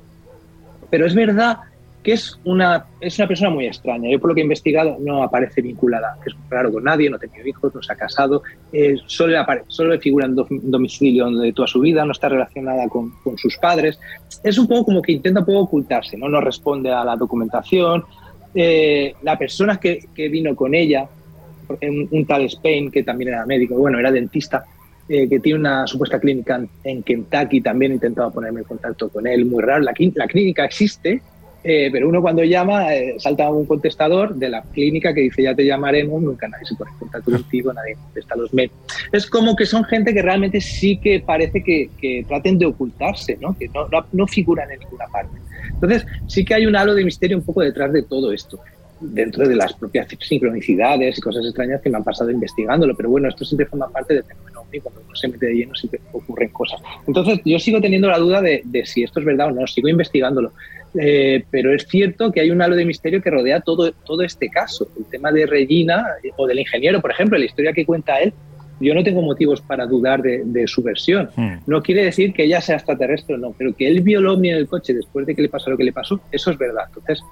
[0.89, 1.59] pero es verdad
[2.07, 4.09] que es una, es una persona muy extraña.
[4.09, 7.19] Yo por lo que he investigado no aparece vinculada, es raro con nadie, no ha
[7.19, 9.35] tenido hijos, no se ha casado, eh, solo,
[9.67, 10.33] solo figura en
[10.71, 13.99] domicilio de toda su vida, no está relacionada con, con, sus padres.
[14.41, 18.05] Es un poco como que intenta un poco ocultarse, no, no responde a la documentación.
[18.55, 21.09] Eh, la persona que, que, vino con ella,
[21.81, 24.63] un, un, tal Spain, que también era médico, bueno, era dentista,
[25.09, 29.27] eh, que tiene una supuesta clínica en, Kentucky, también he intentado ponerme en contacto con
[29.27, 29.81] él, muy raro.
[29.83, 31.21] La, la clínica existe,
[31.69, 35.53] eh, pero uno cuando llama eh, salta un contestador de la clínica que dice ya
[35.53, 38.71] te llamaremos, nunca nadie se pone en contacto contigo, nadie contesta los mails.
[39.11, 43.37] Es como que son gente que realmente sí que parece que, que traten de ocultarse,
[43.41, 43.53] ¿no?
[43.57, 45.37] que no, no, figuran en ninguna parte.
[45.73, 48.61] Entonces sí que hay un halo de misterio un poco detrás de todo esto
[49.01, 53.27] dentro de las propias sincronicidades y cosas extrañas que me han pasado investigándolo, pero bueno,
[53.27, 56.49] esto siempre forma parte del fenómeno y cuando uno se mete de lleno siempre ocurren
[56.49, 56.79] cosas.
[57.05, 59.89] Entonces yo sigo teniendo la duda de, de si esto es verdad o no, sigo
[59.89, 60.53] investigándolo.
[60.95, 64.49] Eh, pero es cierto que hay un halo de misterio que rodea todo, todo este
[64.49, 64.87] caso.
[64.97, 68.33] El tema de Regina o del ingeniero, por ejemplo, la historia que cuenta él,
[68.79, 71.29] yo no tengo motivos para dudar de, su versión.
[71.35, 71.59] Hmm.
[71.65, 74.49] No quiere decir que ella sea extraterrestre o no, pero que él vio el ovni
[74.49, 76.83] en el coche después de que le pasó lo que le pasó, eso es verdad.
[76.87, 77.23] Entonces,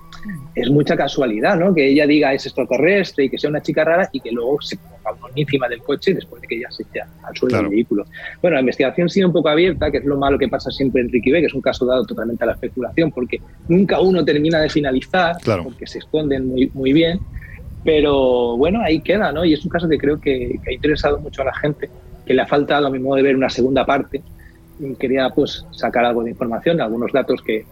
[0.55, 1.73] es mucha casualidad, ¿no?
[1.73, 4.77] Que ella diga es extraterrestre y que sea una chica rara y que luego se
[4.77, 4.95] ponga
[5.35, 8.05] encima del coche después de que ella se esté al suelo del vehículo.
[8.41, 11.09] Bueno, la investigación sigue un poco abierta, que es lo malo que pasa siempre en
[11.09, 14.59] Ricky B, que es un caso dado totalmente a la especulación, porque nunca uno termina
[14.59, 17.19] de finalizar, porque se esconden muy, muy bien.
[17.85, 19.45] Pero bueno, ahí queda, ¿no?
[19.45, 21.87] Y es un caso que creo que, ha interesado mucho a la gente,
[22.25, 24.23] que le ha faltado a mi modo de ver una segunda parte.
[24.79, 27.63] Y quería pues sacar algo de información, algunos datos que,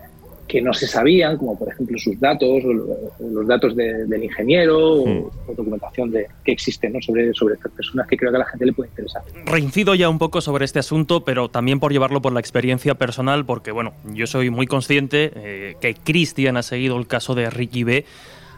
[0.47, 5.31] que no se sabían, como por ejemplo sus datos, o los datos del ingeniero, o,
[5.57, 7.01] documentación de, que existe ¿no?
[7.01, 9.23] sobre, sobre estas personas que creo que a la gente le puede interesar.
[9.45, 13.45] Reincido ya un poco sobre este asunto, pero también por llevarlo por la experiencia personal,
[13.45, 17.83] porque bueno, yo soy muy consciente eh, que Cristian ha seguido el caso de Ricky
[17.83, 18.05] B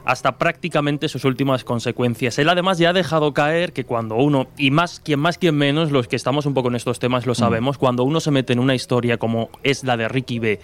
[0.05, 2.37] hasta prácticamente sus últimas consecuencias.
[2.39, 5.91] Él además ya ha dejado caer que cuando uno, y más quien más quien menos,
[5.91, 7.35] los que estamos un poco en estos temas lo mm.
[7.35, 10.59] sabemos, cuando uno se mete en una historia como es la de Ricky B,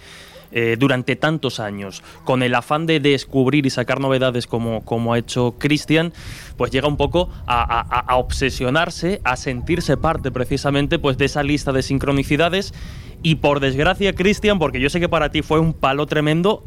[0.54, 5.18] eh, durante tantos años, con el afán de descubrir y sacar novedades como, como ha
[5.18, 6.12] hecho Christian,
[6.58, 11.82] pues llega un poco a, obsesionarse, a sentirse parte precisamente pues, de esa lista de
[11.82, 12.74] sincronicidades.
[13.22, 16.64] Y por desgracia, Christian, porque yo sé que para ti fue un palo tremendo,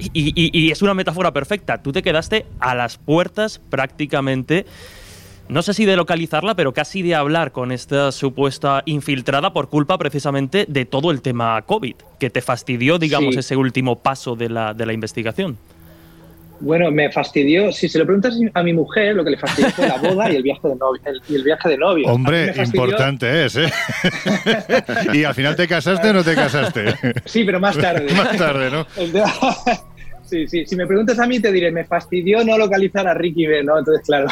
[0.00, 1.82] y, es una metáfora perfecta.
[1.82, 4.66] Tú te quedaste a las puertas prácticamente
[5.48, 9.96] no sé si de localizarla, pero casi de hablar con esta supuesta infiltrada por culpa
[9.96, 14.74] precisamente de todo el tema COVID, que te fastidió, digamos, ese último paso de la,
[14.74, 15.56] de la investigación.
[16.60, 17.70] Bueno, me fastidió.
[17.72, 20.36] Si se lo preguntas a mi mujer, lo que le fastidió fue la boda y
[20.36, 21.00] el viaje de novio.
[21.28, 22.08] y el viaje de novio.
[22.08, 23.70] Hombre, importante es, ¿eh?
[25.12, 26.94] ¿Y al final te casaste o no te casaste?
[27.24, 28.12] Sí, pero más tarde.
[28.16, 28.86] más tarde, ¿no?
[30.24, 30.66] sí, sí.
[30.66, 33.78] Si me preguntas a mí, te diré, me fastidió no localizar a Ricky B, ¿no?
[33.78, 34.28] Entonces, claro,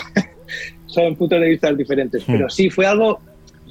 [0.87, 2.24] son puntos de vista diferentes.
[2.27, 2.51] Pero hmm.
[2.51, 3.20] sí, fue algo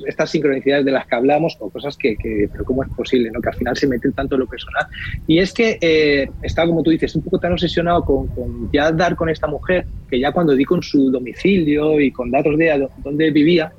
[0.06, 2.18] estas sincronicidades de las que hablamos o cosas que,
[2.52, 3.42] pero cómo es posible, ¿no?
[3.42, 4.86] Que al final se meten tanto en lo personal.
[5.28, 8.92] Y es que eh, estaba, como tú dices, un poco tan obsesionado con, con, ya
[8.92, 12.88] dar con esta mujer, que ya cuando di con su domicilio y con datos de
[13.04, 13.72] dónde vivía,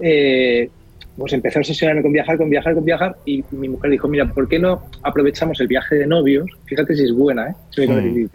[0.00, 0.68] eh,
[1.16, 4.26] pues empecé a obsesionarme con viajar, con viajar, con viajar y mi mujer dijo, mira,
[4.26, 6.46] ¿por qué no aprovechamos el viaje de novios?
[6.64, 7.86] Fíjate si es buena, ¿eh?
[7.86, 8.26] Mm.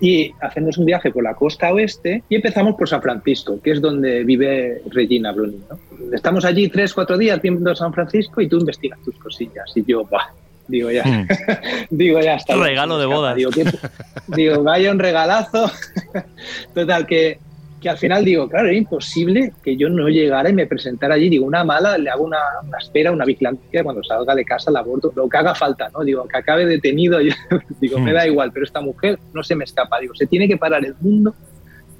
[0.00, 3.80] Y hacemos un viaje por la costa oeste y empezamos por San Francisco, que es
[3.80, 5.58] donde vive Regina Bruni.
[6.12, 9.70] Estamos allí tres, cuatro días viendo San Francisco y tú investigas tus cosillas.
[9.74, 10.32] Y yo, bah,
[10.68, 11.28] digo ya, mm.
[11.90, 12.56] digo ya está.
[12.56, 13.34] Regalo de boda.
[13.34, 13.50] Digo,
[14.28, 15.70] digo, vaya un regalazo.
[16.74, 17.38] Total, que
[17.80, 21.28] que al final digo, claro, era imposible que yo no llegara y me presentara allí.
[21.28, 22.38] Digo, una mala, le hago una,
[22.80, 26.02] espera, una vigilancia, cuando salga de casa la aborto, lo que haga falta, ¿no?
[26.02, 27.32] Digo, que acabe detenido, yo,
[27.80, 28.28] digo, me da hmm.
[28.28, 30.00] igual, pero esta mujer no se me escapa.
[30.00, 31.34] Digo, se tiene que parar el mundo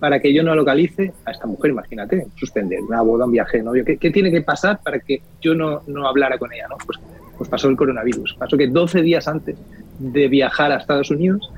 [0.00, 3.64] para que yo no localice a esta mujer, imagínate, suspender una boda, un viaje de
[3.64, 3.84] novio.
[3.84, 6.66] ¿Qué, ¿Qué, tiene que pasar para que yo no, no hablara con ella?
[6.68, 6.76] ¿no?
[6.84, 6.98] Pues,
[7.36, 8.36] pues pasó el coronavirus.
[8.38, 9.56] Pasó que 12 días antes
[9.98, 11.50] de viajar a Estados Unidos,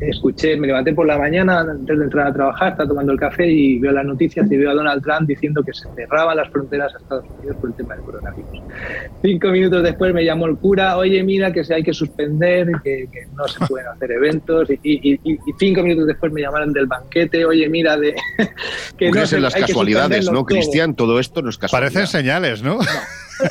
[0.00, 3.46] escuché, me levanté por la mañana antes de entrar a trabajar, estaba tomando el café
[3.48, 6.94] y veo las noticias y veo a Donald Trump diciendo que se cerraban las fronteras
[6.94, 8.62] a Estados Unidos por el tema del coronavirus.
[9.22, 13.08] Cinco minutos después me llamó el cura, oye, mira que se hay que suspender, que,
[13.36, 15.18] no se pueden hacer eventos y,
[15.58, 18.14] cinco minutos después me llamaron del banquete, oye, mira, de...
[18.98, 20.94] que no se, las casualidades, ¿no, Cristian?
[20.94, 21.92] Todo esto no es casualidad.
[21.92, 22.78] Parecen señales, ¿no?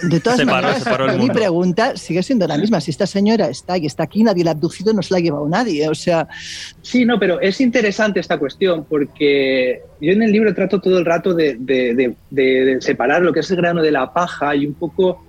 [0.03, 0.85] De todas maneras,
[1.17, 2.81] mi pregunta sigue siendo la misma.
[2.81, 5.21] Si esta señora está y está aquí, nadie la ha abducido, no se la ha
[5.21, 5.87] llevado nadie.
[5.89, 6.27] O sea.
[6.81, 11.05] Sí, no, pero es interesante esta cuestión porque yo en el libro trato todo el
[11.05, 12.15] rato de,
[12.79, 15.25] separar lo que es el grano de la paja y un poco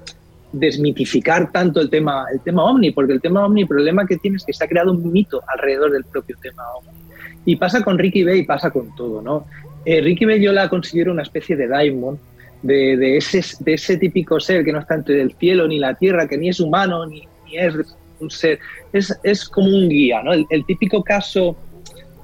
[0.53, 4.39] desmitificar tanto el tema, el tema ovni, porque el tema ovni, el problema que tiene
[4.39, 6.99] es que se ha creado un mito alrededor del propio tema ovni.
[7.45, 9.47] Y pasa con Ricky Bay y pasa con todo, ¿no?
[9.85, 12.19] Eh, Ricky Bay yo la considero una especie de diamond
[12.63, 16.27] de, ese, de ese típico ser que no está entre el cielo ni la tierra,
[16.27, 17.75] que ni es humano ni, es
[18.21, 18.59] un ser,
[18.93, 20.33] es, es, como un guía, ¿no?
[20.33, 21.57] El, típico caso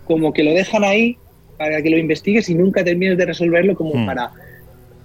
[0.04, 1.16] como que lo dejan ahí
[1.56, 4.06] para que lo investigues y nunca termines de resolverlo como hmm.
[4.06, 4.30] para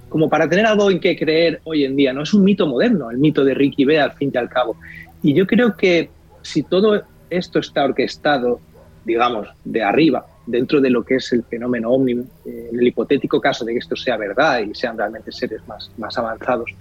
[0.09, 2.23] como para tener algo en que creer hoy en día, ¿no?
[2.23, 4.75] Es un mito moderno, el mito de Ricky B al fin y al cabo.
[5.21, 6.09] Y yo creo que
[6.41, 8.59] si todo esto está orquestado,
[9.05, 13.65] digamos, de arriba, dentro de lo que es el fenómeno eh, en el hipotético caso
[13.65, 16.71] de que esto sea verdad y sean realmente seres más, más avanzados,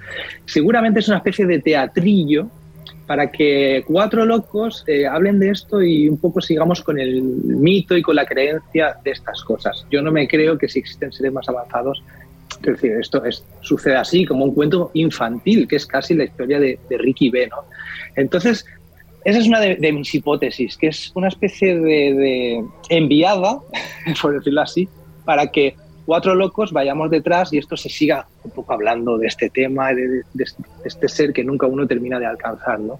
[0.45, 2.49] seguramente es una especie de teatrillo
[3.07, 7.97] para que cuatro locos eh, hablen de esto y un poco sigamos con el mito
[7.97, 9.87] y con la creencia de estas cosas.
[9.91, 12.03] Yo no me creo que si existen seres más avanzados,
[12.61, 16.61] es decir, esto es, sucede así, como un cuento infantil, que es casi la historia
[16.61, 17.47] de, de Ricky B.
[17.47, 17.65] ¿no?
[18.15, 18.67] Entonces,
[19.29, 23.59] esa es una de, mis hipótesis, que es una especie de, enviada,
[24.23, 24.89] por decirlo así,
[25.27, 25.77] para que
[26.07, 30.23] cuatro locos vayamos detrás y esto se siga un poco hablando de este tema, de,
[30.33, 30.45] de
[30.85, 32.99] este ser que nunca uno termina de alcanzar, ¿no?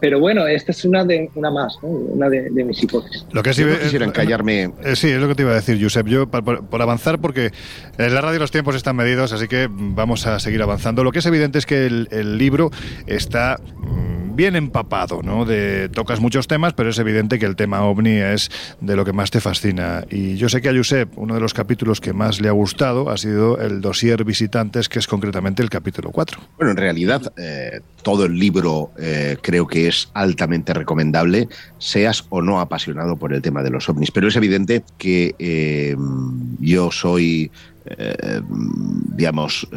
[0.00, 3.24] Pero bueno, esta es una de una más, una de, mis hipótesis.
[3.32, 4.70] Lo que sí, no quisiera encallarme.
[4.84, 6.06] Eh, sí, es lo que te iba a decir, Josep.
[6.06, 7.50] Yo, por, avanzar, porque
[7.96, 11.02] en la radio los tiempos están medidos, así que vamos a seguir avanzando.
[11.02, 12.70] Lo que es evidente es que el, el libro
[13.06, 14.05] está mm,
[14.36, 15.44] bien empapado, ¿no?
[15.44, 19.12] De, tocas muchos temas, pero es evidente que el tema ovni es de lo que
[19.12, 20.04] más te fascina.
[20.10, 23.10] Y yo sé que a Josep, uno de los capítulos que más le ha gustado
[23.10, 26.40] ha sido el dossier Visitantes, que es concretamente el capítulo 4.
[26.58, 32.42] Bueno, en realidad, eh, todo el libro eh, creo que es altamente recomendable, seas o
[32.42, 34.10] no apasionado por el tema de los ovnis.
[34.10, 35.96] Pero es evidente que eh,
[36.60, 37.50] yo soy,
[39.14, 39.68] digamos,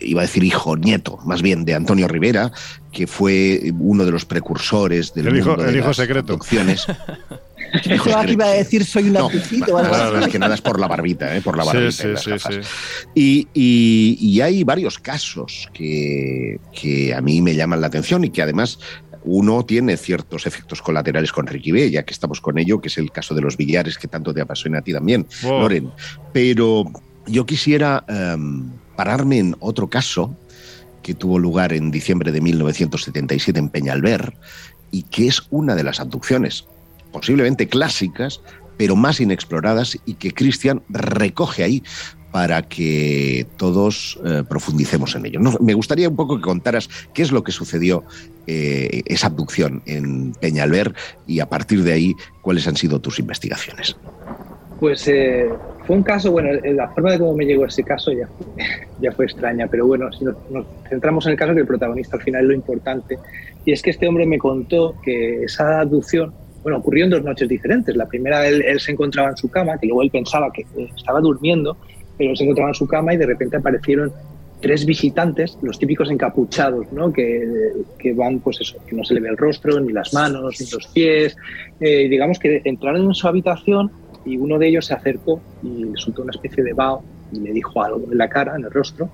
[0.00, 2.52] iba a decir hijo, nieto, más bien de Antonio Rivera,
[2.92, 6.38] que fue uno de los precursores del el mundo hijo, secreto.
[7.84, 11.36] Yo aquí iba a decir soy un no, es que nada es por la barbita,
[11.36, 11.40] ¿eh?
[11.42, 11.90] por la barbita.
[11.90, 12.60] Sí, sí, sí,
[13.14, 18.30] y, y, y, hay varios casos que, que, a mí me llaman la atención y
[18.30, 18.78] que además
[19.24, 22.96] uno tiene ciertos efectos colaterales con Ricky B, ya que estamos con ello, que es
[22.98, 25.90] el caso de los billares que tanto te apasiona a ti también, Loren.
[26.32, 26.84] Pero
[27.26, 30.36] yo quisiera em, pararme en otro caso
[31.02, 34.34] que tuvo lugar en diciembre de 1977 en Peñalver
[34.90, 36.66] y que es una de las abducciones
[37.12, 38.40] posiblemente clásicas,
[38.76, 41.82] pero más inexploradas y que Christian recoge ahí
[42.32, 45.40] para que todos eh, profundicemos en ello.
[45.60, 48.04] me gustaría un poco que contaras qué es lo que sucedió
[48.46, 50.94] eh, esa abducción en Peñalver
[51.26, 53.96] y a partir de ahí cuáles han sido tus investigaciones.
[54.80, 55.48] Pues eh,
[55.86, 58.28] fue un caso, bueno, la forma de cómo me llegó ese caso ya,
[59.00, 60.36] ya fue extraña, pero bueno, si nos,
[60.88, 63.18] centramos en el caso que el protagonista al final es lo importante,
[63.64, 66.32] y es que este hombre me contó que esa abducción,
[66.62, 67.96] bueno, ocurrió en dos noches diferentes.
[67.96, 70.66] La primera, él, él se encontraba en su cama, que luego él pensaba que
[70.96, 71.76] estaba durmiendo,
[72.18, 74.12] pero se encontraba en su cama y de repente aparecieron
[74.60, 77.12] tres visitantes, los típicos encapuchados, ¿no?
[77.12, 80.60] que, que, van, pues eso, que no se le ve el rostro, ni las manos,
[80.60, 81.36] ni los pies.
[81.80, 83.90] Eh, digamos que entraron en su habitación
[84.26, 87.02] y uno de ellos se acercó y le soltó una especie de vaho
[87.32, 89.08] y le dijo algo en la cara, en el rostro,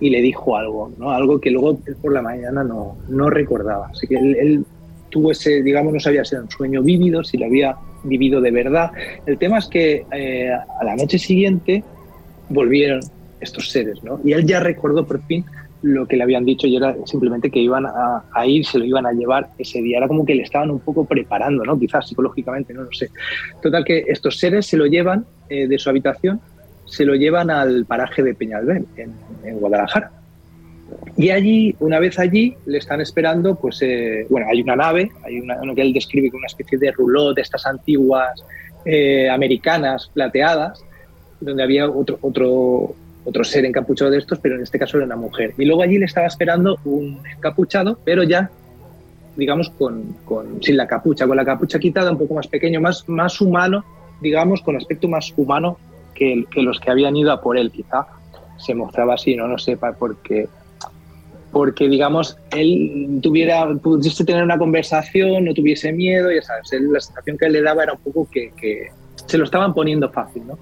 [0.00, 1.10] y le dijo algo, ¿no?
[1.10, 3.88] algo que luego por la mañana no, no recordaba.
[3.88, 4.64] Así que él,
[5.10, 8.50] tuvo ese, digamos, no sabía si era un sueño vívido, si lo había vivido de
[8.50, 8.90] verdad.
[9.26, 11.84] El tema es que eh, a la noche siguiente
[12.48, 13.00] volvieron
[13.38, 14.20] estos seres, ¿no?
[14.24, 15.44] Y él ya recordó por fin
[15.82, 19.04] lo que le habían dicho y era simplemente que iban a, ir, se lo iban
[19.04, 19.98] a llevar ese día.
[19.98, 21.78] Era como que le estaban un poco preparando, ¿no?
[21.78, 23.10] Quizás psicológicamente, no lo sé.
[23.60, 26.40] Total que estos seres se lo llevan eh, de su habitación,
[26.86, 30.12] se lo llevan al paraje de Peñalver, en, Guadalajara.
[31.16, 35.40] Y allí, una vez allí, le están esperando, pues, eh, bueno, hay una nave, hay
[35.40, 38.44] una, que él describe como una especie de rouleau de estas antiguas
[38.84, 40.84] eh, americanas plateadas,
[41.40, 42.94] donde había otro, otro,
[43.24, 45.54] otro ser encapuchado de estos, pero en este caso era una mujer.
[45.56, 48.50] Y luego allí le estaba esperando un encapuchado, pero ya,
[49.36, 53.08] digamos, con, con, sin la capucha, con la capucha quitada, un poco más pequeño, más,
[53.08, 53.84] más humano,
[54.20, 55.78] digamos, con aspecto más humano
[56.14, 58.06] que, que los que habían ido a por él, quizá
[58.58, 60.48] se mostraba así, no lo sepa, porque
[61.52, 67.36] porque digamos él tuviera pudiese tener una conversación no tuviese miedo ya sabes la sensación
[67.36, 68.88] que él le daba era un poco que, que
[69.32, 70.46] se lo estaban poniendo fácil.
[70.46, 70.58] ¿no?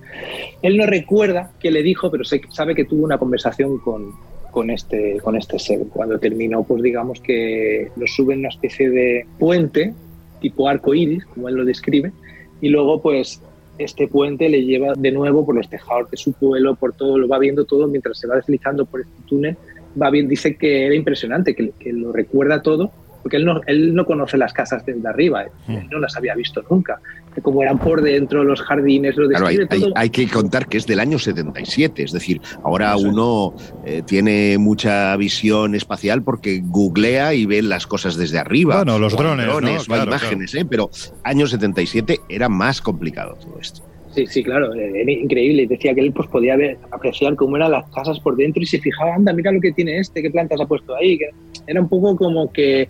[0.62, 4.12] Él no recuerda qué le dijo, pero sabe que tuvo una conversación con,
[4.52, 5.80] con, este, con este ser.
[5.92, 9.92] Cuando terminó, pues digamos que lo sube en una especie de puente,
[10.40, 12.12] tipo arco iris, como él lo describe,
[12.60, 13.42] y luego pues
[13.78, 17.26] este puente le lleva de nuevo por los tejados de su pueblo, por todo, lo
[17.26, 19.56] va viendo todo mientras se va deslizando por este túnel.
[20.00, 22.92] Va bien, dice que era impresionante, que, que lo recuerda todo
[23.22, 25.88] porque él no, él no conoce las casas desde arriba, hmm.
[25.90, 27.00] no las había visto nunca,
[27.42, 31.00] como eran por dentro, los jardines, lo describe hay, hay, que contar que es del
[31.00, 33.54] año 77, es decir, ahora uno
[33.84, 38.76] eh, tiene mucha visión espacial porque googlea y ve las cosas desde arriba.
[38.76, 40.66] Bueno, los drones, drones imágenes, ¿eh?
[40.68, 40.90] pero
[41.22, 43.82] año 77 era más complicado todo esto.
[44.14, 45.66] Sí, sí, claro, era increíble.
[45.68, 48.80] Decía que él pues, podía ver, apreciar cómo eran las casas por dentro y se
[48.80, 51.16] fijaba, anda, mira lo que tiene este, qué plantas ha puesto ahí.
[51.16, 51.30] Que
[51.66, 52.88] era un poco como que,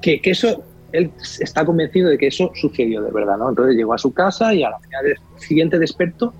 [0.00, 1.10] que, eso, él
[1.40, 3.50] está convencido de que eso sucedió de verdad, ¿no?
[3.50, 6.34] Entonces llegó a su casa y a la mañana siguiente despertó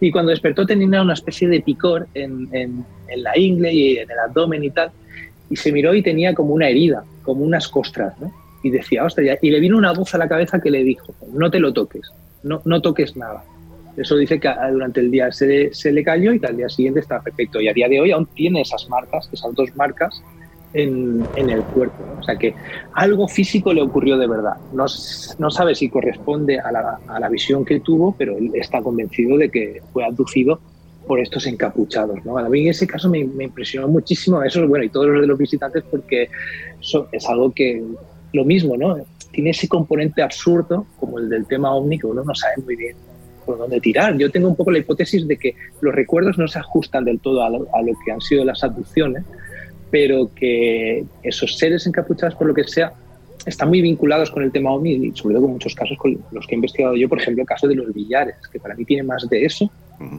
[0.00, 4.10] y cuando despertó tenía una especie de picor en, en, en la ingle y en
[4.10, 4.90] el abdomen y tal
[5.50, 8.32] y se miró y tenía como una herida, como unas costras, ¿no?
[8.62, 11.50] Y decía, hostia, y le vino una voz a la cabeza que le dijo, no
[11.50, 12.10] te lo toques,
[12.42, 13.44] no, no toques nada.
[13.96, 17.00] Eso dice que durante el día se, se, le cayó y que al día siguiente
[17.00, 17.60] está perfecto.
[17.60, 20.22] Y a día de hoy aún tiene esas marcas, esas dos marcas
[20.72, 22.02] en, en el cuerpo.
[22.18, 22.54] O sea que
[22.92, 24.56] algo físico le ocurrió de verdad.
[24.72, 24.86] No,
[25.38, 29.38] no sabe si corresponde a la, a la, visión que tuvo, pero él está convencido
[29.38, 30.60] de que fue abducido
[31.06, 32.24] por estos encapuchados.
[32.24, 32.36] ¿no?
[32.38, 35.38] A mí en ese caso me, impresionó muchísimo eso, bueno, y todos los de los
[35.38, 36.28] visitantes, porque
[37.12, 37.82] es algo que,
[38.32, 38.96] lo mismo, ¿no?
[39.32, 42.96] Tiene ese componente absurdo, como el del tema ovni, que uno no sabe muy bien
[43.44, 44.16] por dónde tirar.
[44.18, 47.44] Yo tengo un poco la hipótesis de que los recuerdos no se ajustan del todo
[47.44, 49.24] a lo, a lo que han sido las abducciones,
[49.90, 52.92] pero que esos seres encapuchados, por lo que sea,
[53.44, 56.46] están muy vinculados con el tema OVNI y sobre todo con muchos casos con los
[56.46, 59.04] que he investigado yo, por ejemplo, el caso de los billares, que para mí tiene
[59.04, 59.70] más de eso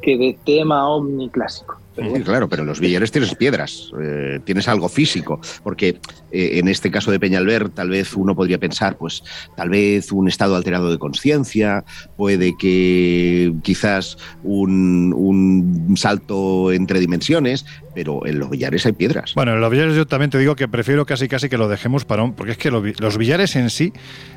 [0.02, 1.80] que de tema OVNI clásico.
[2.24, 6.00] Claro, pero en los billares tienes piedras, eh, tienes algo físico, porque
[6.32, 9.24] eh, en este caso de Peñalver tal vez uno podría pensar, pues
[9.56, 11.84] tal vez un estado alterado de conciencia,
[12.16, 19.34] puede que quizás un, un, salto entre dimensiones, pero en los billares hay piedras.
[19.34, 22.06] Bueno, en los billares yo también te digo que prefiero casi casi que lo dejemos
[22.06, 22.34] para un...
[22.34, 23.94] Porque es que los billares en sí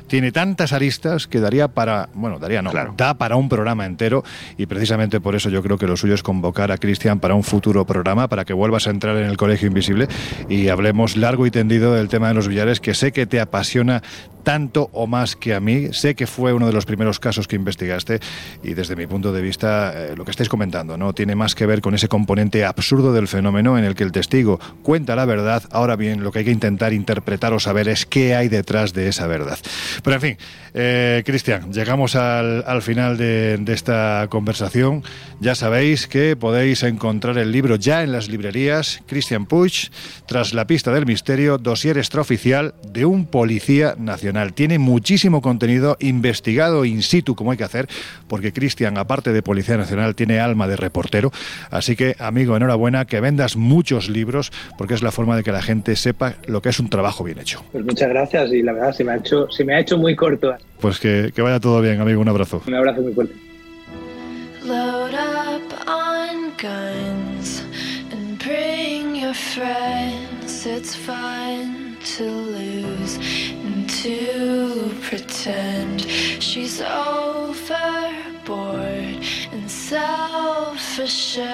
[0.07, 2.09] tiene tantas aristas que daría para...
[2.13, 4.23] Bueno, daría no, da para un programa entero
[4.57, 7.43] y precisamente por eso yo creo que lo suyo es convocar a Cristian para un
[7.51, 10.07] futuro programa, para que vuelvas a entrar en el Colegio Invisible
[10.47, 14.01] y hablemos largo y tendido del tema de los billares, que sé que te apasiona
[14.43, 15.89] tanto o más que a mí.
[15.91, 18.19] Sé que fue uno de los primeros casos que investigaste
[18.63, 21.65] y desde mi punto de vista eh, lo que estáis comentando no tiene más que
[21.65, 25.63] ver con ese componente absurdo del fenómeno en el que el testigo cuenta la verdad.
[25.71, 29.07] Ahora bien, lo que hay que intentar interpretar o saber es qué hay detrás de
[29.07, 29.59] esa verdad.
[30.03, 30.37] Pero en fin,
[30.73, 35.03] eh, Cristian, llegamos al, final de, de, esta conversación.
[35.39, 39.01] Ya sabéis que podéis encontrar el libro ya en las librerías.
[39.07, 39.89] Cristian Puig,
[40.27, 44.53] tras la pista del misterio, dossier extraoficial de un policía nacional.
[44.53, 47.87] Tiene muchísimo contenido investigado in situ, como hay que hacer,
[48.27, 51.31] porque Cristian, aparte de Policía Nacional, tiene alma de reportero.
[51.69, 55.61] Así que, amigo, enhorabuena, que vendas muchos libros, porque es la forma de que la
[55.61, 57.63] gente sepa lo que es un trabajo bien hecho.
[57.71, 60.15] Pues muchas gracias y la verdad se me ha hecho, se me ha hecho muy
[60.15, 60.55] corto.
[60.79, 62.21] Pues que, que vaya todo bien, amigo.
[62.21, 62.61] Un abrazo.
[62.65, 63.33] Un abrazo muy fuerte.
[72.17, 73.17] To lose
[73.63, 76.01] and to pretend
[76.39, 78.07] she's overboard
[79.51, 81.47] and self-assured.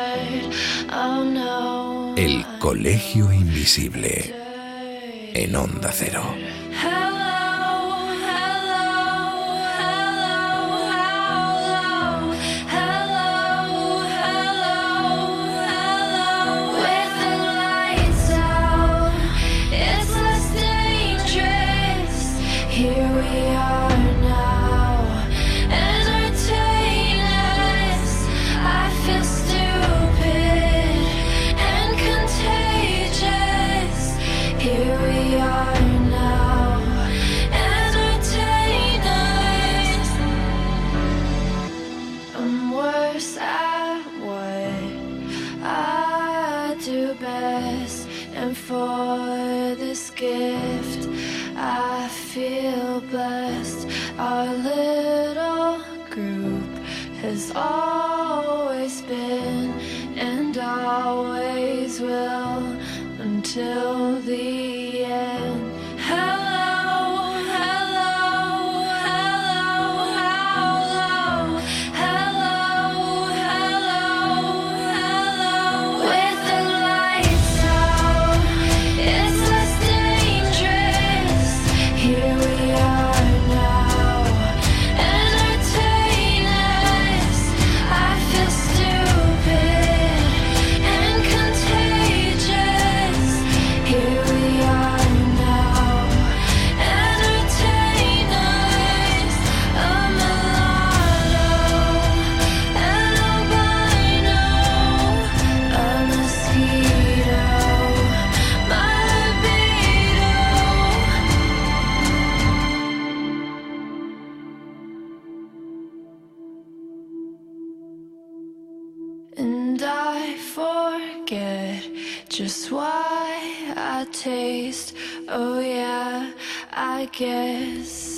[0.89, 2.15] Oh no.
[2.17, 4.33] El Colegio Invisible
[5.33, 6.23] en Onda Cero.
[48.67, 51.07] for this gift.
[51.55, 53.87] I feel blessed.
[54.17, 56.73] Our little group
[57.21, 59.71] has always been
[60.17, 62.77] and always will
[63.19, 64.76] until the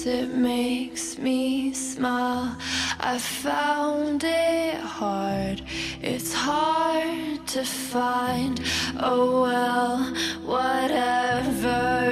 [0.05, 2.57] it makes me smile.
[2.99, 5.61] I found it hard,
[6.01, 8.61] it's hard to find.
[8.99, 9.97] Oh well,
[10.45, 12.11] whatever,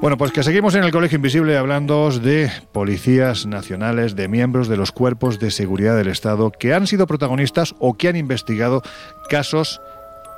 [0.00, 4.78] Bueno, pues que seguimos en el Colegio Invisible hablando de policías nacionales, de miembros de
[4.78, 8.80] los cuerpos de seguridad del Estado que han sido protagonistas o que han investigado
[9.28, 9.82] casos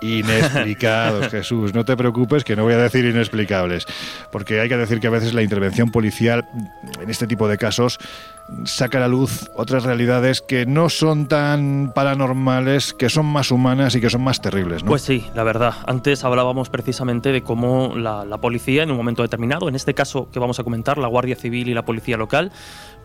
[0.02, 1.72] inexplicados, Jesús.
[1.74, 3.86] No te preocupes que no voy a decir inexplicables,
[4.30, 6.46] porque hay que decir que a veces la intervención policial
[7.00, 7.98] en este tipo de casos
[8.64, 13.94] saca a la luz otras realidades que no son tan paranormales, que son más humanas
[13.94, 14.82] y que son más terribles.
[14.82, 15.74] Pues sí, la verdad.
[15.86, 20.28] Antes hablábamos precisamente de cómo la, la policía en un momento determinado, en este caso
[20.30, 22.52] que vamos a comentar, la Guardia Civil y la Policía Local,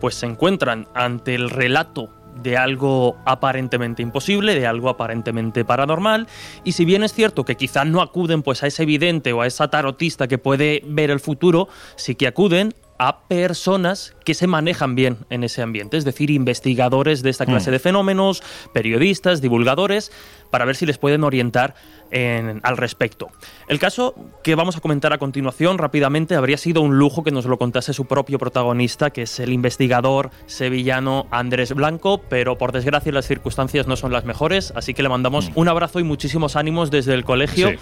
[0.00, 2.10] pues se encuentran ante el relato
[2.42, 6.26] de algo aparentemente imposible, de algo aparentemente paranormal,
[6.64, 9.46] y si bien es cierto que quizás no acuden pues a ese evidente o a
[9.46, 14.94] esa tarotista que puede ver el futuro, sí que acuden a personas que se manejan
[14.94, 17.72] bien en ese ambiente, es decir, investigadores de esta clase Mm.
[17.72, 18.42] de fenómenos,
[18.72, 20.10] periodistas, divulgadores,
[20.50, 21.74] para ver si les pueden orientar
[22.10, 23.28] en- al respecto.
[23.68, 27.44] El caso que vamos a comentar a continuación rápidamente habría sido un lujo que nos
[27.44, 33.12] lo contase su propio protagonista, que es el investigador sevillano Andrés Blanco, pero por desgracia
[33.12, 36.90] las circunstancias no son las mejores, así que le mandamos un abrazo y muchísimos ánimos
[36.90, 37.74] desde el colegio Mm.
[37.74, 37.78] Sí.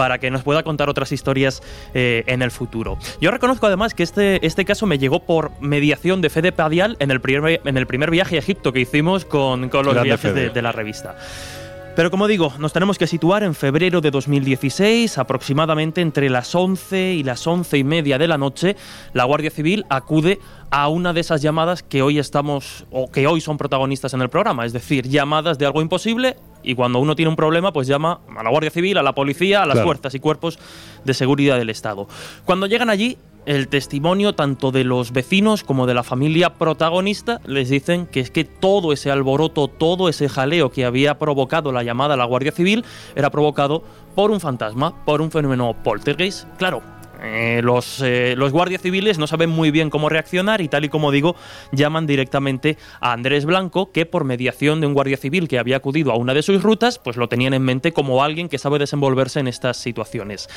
[0.00, 1.62] Para que nos pueda contar otras historias
[1.92, 2.96] eh, en el futuro.
[3.20, 7.10] Yo reconozco además que este, este caso me llegó por mediación de Fede Padial en
[7.10, 10.54] el primer, en el primer viaje a Egipto que hicimos con, con los Grande viajes
[10.54, 11.16] de la revista.
[12.00, 17.12] Pero como digo, nos tenemos que situar en febrero de 2016, aproximadamente entre las 11
[17.12, 18.74] y las 11 y media de la noche,
[19.12, 20.38] la Guardia Civil acude
[20.70, 24.30] a una de esas llamadas que hoy estamos, o que hoy son protagonistas en el
[24.30, 28.20] programa, es decir, llamadas de algo imposible y cuando uno tiene un problema, pues llama
[28.34, 29.88] a la Guardia Civil, a la policía, a las Claro.
[29.88, 30.58] fuerzas y cuerpos
[31.04, 32.08] de seguridad del Estado.
[32.46, 37.68] Cuando llegan allí, el testimonio tanto de los vecinos como de la familia protagonista les
[37.68, 42.14] dicen que es que todo ese alboroto, todo ese jaleo que había provocado la llamada
[42.14, 42.84] a la Guardia Civil
[43.16, 43.82] era provocado
[44.14, 46.46] por un fantasma, por un fenómeno poltergeist.
[46.58, 46.82] Claro.
[47.22, 50.88] eh, los, eh, los guardias civiles no saben muy bien cómo reaccionar y tal y
[50.88, 51.36] como digo,
[51.72, 56.12] llaman directamente a Andrés Blanco, que por mediación de un guardia civil que había acudido
[56.12, 59.40] a una de sus rutas, pues lo tenían en mente como alguien que sabe desenvolverse
[59.40, 60.48] en estas situaciones.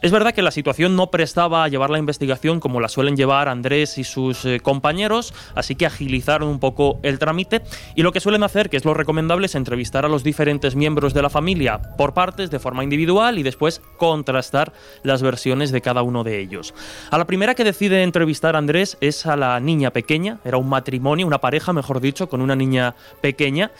[0.00, 3.48] Es verdad que la situación no prestaba a llevar la investigación como la suelen llevar
[3.48, 7.62] Andrés y sus eh, compañeros, así que agilizaron un poco el trámite
[7.96, 11.14] y lo que suelen hacer, que es lo recomendable, es entrevistar a los diferentes miembros
[11.14, 14.72] de la familia por partes, de forma individual y después contrastar
[15.02, 16.74] las versiones de cada uno de ellos.
[17.10, 21.26] A la primera que decide entrevistar Andrés es a la niña pequeña, era un matrimonio,
[21.26, 23.72] una pareja, mejor dicho, con una niña pequeña.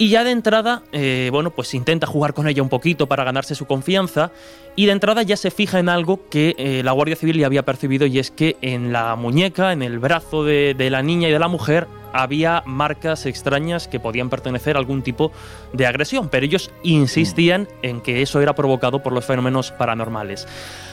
[0.00, 3.56] Y ya de entrada, eh, bueno, pues intenta jugar con ella un poquito para ganarse
[3.56, 4.30] su confianza.
[4.76, 7.64] Y de entrada ya se fija en algo que eh, la Guardia Civil ya había
[7.64, 11.32] percibido y es que en la muñeca, en el brazo de, de la niña y
[11.32, 15.32] de la mujer, había marcas extrañas que podían pertenecer a algún tipo
[15.72, 16.28] de agresión.
[16.28, 20.46] Pero ellos insistían en que eso era provocado por los fenómenos paranormales.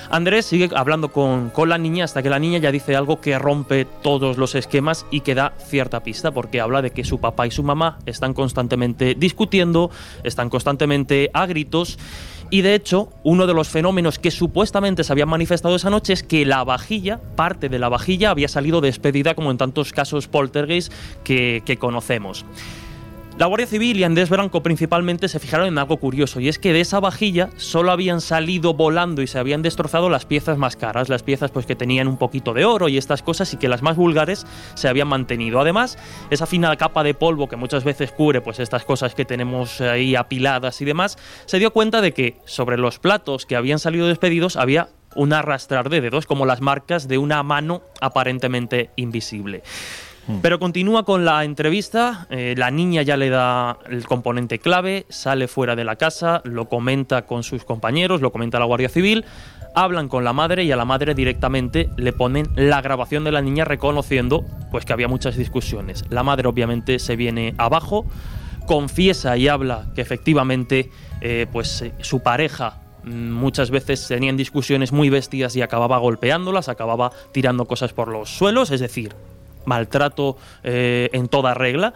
[0.10, 3.38] Andrés sigue hablando con, con la niña hasta que la niña ya dice algo que
[3.40, 7.48] rompe todos los esquemas y que da cierta pista porque habla de que su papá
[7.48, 9.90] y su mamá están constantemente discutiendo,
[10.24, 11.98] están constantemente a gritos
[12.50, 16.24] y de hecho uno de los fenómenos que supuestamente se habían manifestado esa noche es
[16.24, 20.94] que la vajilla, parte de la vajilla había salido despedida como en tantos casos poltergeist
[21.24, 22.46] que, que conocemos.
[23.38, 26.72] La Guardia Civil y Andrés Branco principalmente se fijaron en algo curioso, y es que
[26.72, 31.10] de esa vajilla solo habían salido volando y se habían destrozado las piezas más caras,
[31.10, 33.82] las piezas pues que tenían un poquito de oro y estas cosas, y que las
[33.82, 35.60] más vulgares se habían mantenido.
[35.60, 35.98] Además,
[36.30, 40.16] esa fina capa de polvo que muchas veces cubre pues estas cosas que tenemos ahí
[40.16, 44.56] apiladas y demás, se dio cuenta de que sobre los platos que habían salido despedidos
[44.56, 49.62] había un arrastrar de dedos, como las marcas de una mano aparentemente invisible.
[50.42, 55.48] Pero continúa con la entrevista, eh, la niña ya le da el componente clave, sale
[55.48, 59.24] fuera de la casa, lo comenta con sus compañeros, lo comenta la Guardia Civil,
[59.76, 63.42] hablan con la madre y a la madre directamente le ponen la grabación de la
[63.42, 66.06] niña reconociendo pues que había muchas discusiones.
[66.10, 68.06] La madre obviamente se viene abajo,
[68.66, 70.90] confiesa y habla que efectivamente
[71.22, 76.68] eh, pues eh, su pareja mm, muchas veces tenían discusiones muy bestias y acababa golpeándolas,
[76.68, 79.14] acababa tirando cosas por los suelos, es decir,
[79.66, 81.94] maltrato eh, en toda regla.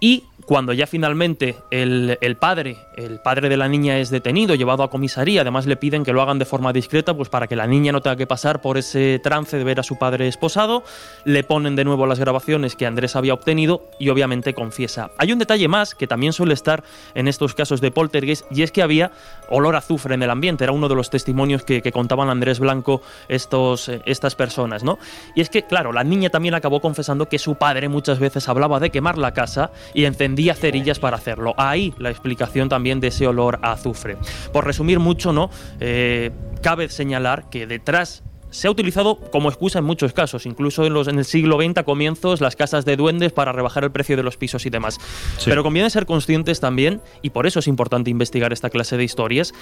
[0.00, 4.90] Y cuando ya finalmente el, padre, el padre de la niña es detenido, llevado a
[4.90, 7.90] comisaría, además le piden que lo hagan de forma discreta, pues para que la niña
[7.90, 10.84] no tenga que pasar por ese trance de ver a su padre esposado,
[11.24, 15.10] le ponen de nuevo las grabaciones que Andrés había obtenido y obviamente confiesa.
[15.18, 18.70] Hay un detalle más que también suele estar en estos casos de poltergeist y es
[18.70, 19.10] que había
[19.48, 22.60] olor a azufre en el ambiente, era uno de los testimonios que, que contaban Andrés
[22.60, 24.98] Blanco estos, eh, estas personas, ¿no?
[25.34, 28.78] Y es que, claro, la niña también acabó confesando que su padre muchas veces hablaba
[28.78, 31.54] de quemar la casa y encendía cerillas para hacerlo.
[31.56, 34.16] Ahí la explicación también de ese olor a azufre.
[34.52, 35.50] Por resumir mucho, ¿no?
[35.80, 36.30] Eh,
[36.62, 41.08] cabe señalar que detrás se ha utilizado como excusa en muchos casos, incluso en, los,
[41.08, 44.22] en el siglo XX a comienzos las casas de duendes para rebajar el precio de
[44.22, 44.98] los pisos y demás.
[45.44, 49.52] Pero conviene ser conscientes también, y por eso es importante investigar esta clase de historias,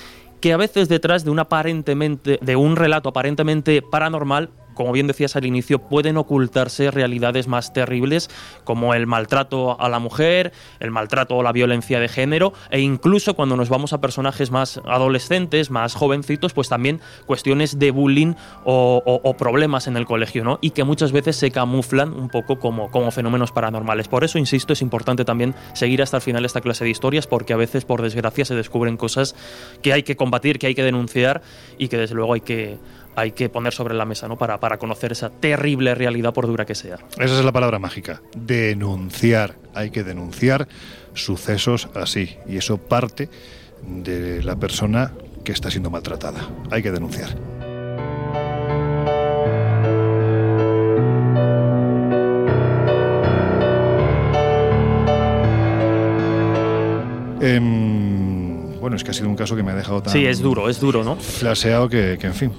[0.40, 5.36] que a veces detrás de un aparentemente de un relato aparentemente paranormal como bien decías
[5.36, 8.30] al inicio, pueden ocultarse realidades más terribles
[8.64, 13.34] como el maltrato a la mujer, el maltrato o la violencia de género e incluso
[13.34, 18.34] cuando nos vamos a personajes más adolescentes, más jovencitos, pues también cuestiones de bullying
[18.64, 20.58] o, problemas en el colegio, ¿no?
[20.60, 24.08] Y que muchas veces se camuflan un poco como, como fenómenos paranormales.
[24.08, 27.52] Por eso, insisto, es importante también seguir hasta el final esta clase de historias porque
[27.52, 29.34] a veces, por desgracia, se descubren cosas
[29.82, 31.42] que hay que combatir, que hay que denunciar
[31.78, 32.78] y que desde luego hay que
[33.16, 34.36] hay que poner sobre la mesa ¿no?
[34.36, 36.98] para, para conocer esa terrible realidad por dura que sea.
[37.18, 39.56] Esa es la palabra mágica, denunciar.
[39.74, 40.68] Hay que denunciar
[41.14, 43.28] sucesos así y eso parte
[43.86, 45.12] de la persona
[45.44, 46.48] que está siendo maltratada.
[46.70, 47.36] Hay que denunciar.
[57.40, 57.83] Em,
[58.94, 60.12] bueno, es que ha sido un caso que me ha dejado tan...
[60.12, 61.16] Sí, es duro, es duro, ¿no?
[61.16, 62.52] Flaseado que, que en fin.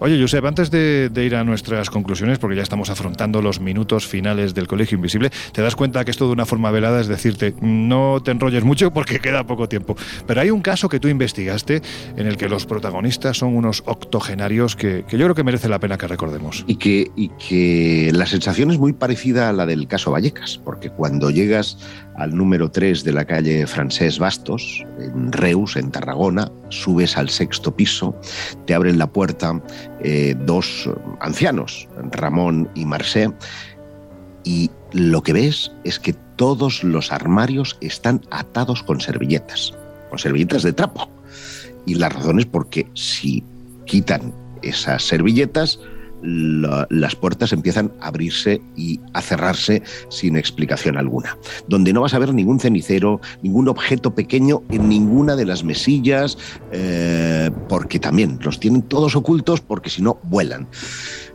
[0.00, 4.52] Oye, Josep, antes de, ir a nuestras conclusiones, porque ya estamos afrontando los minutos finales
[4.52, 8.20] del Colegio Invisible, te das cuenta que esto de una forma velada es decirte, no
[8.22, 9.96] te enrolles mucho porque queda poco tiempo.
[10.26, 11.80] Pero hay un caso que tú investigaste
[12.16, 15.96] en el que los protagonistas son unos octogenarios que, yo creo que merece la pena
[15.96, 16.64] que recordemos.
[16.66, 20.90] Y que, y que la sensación es muy parecida a la del caso Vallecas, porque
[20.90, 21.78] cuando llegas
[22.16, 27.74] al número 3 de la calle Francés Bastos, en Reus, en Tarragona, subes al sexto
[27.74, 28.14] piso,
[28.66, 29.60] te abren la puerta
[30.00, 30.88] eh, dos
[31.20, 33.32] ancianos, Ramón y Marcé,
[34.44, 39.72] y lo que ves es que todos los armarios están atados con servilletas,
[40.10, 41.08] con servilletas de trapo.
[41.86, 43.42] Y la razón es porque si
[43.86, 44.32] quitan
[44.62, 45.78] esas servilletas,
[46.24, 51.36] las puertas empiezan a abrirse y a cerrarse sin explicación alguna.
[51.68, 56.38] Donde no vas a ver ningún cenicero, ningún objeto pequeño en ninguna de las mesillas,
[56.72, 60.66] eh, porque también los tienen todos ocultos porque si no vuelan.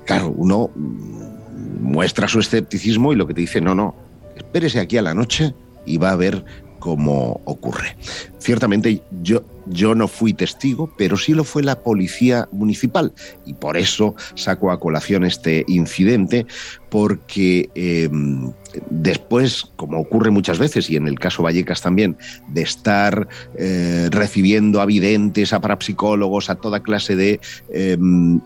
[0.06, 3.96] Claro, uno mm, muestra su escepticismo y lo que te dice, no, no,
[4.36, 5.54] espérese aquí a la noche
[5.86, 6.44] y va a ver
[6.80, 7.96] cómo ocurre.
[8.40, 13.14] Ciertamente yo, yo no fui testigo, pero sí lo fue la policía municipal
[13.46, 16.46] y por eso saco a colación este incidente,
[16.90, 18.52] porque em,
[18.90, 23.28] después, como ocurre muchas veces, y en el caso Vallecas también, de estar
[23.58, 27.40] eh, recibiendo a videntes, a parapsicólogos, a toda clase de
[27.72, 28.40] em,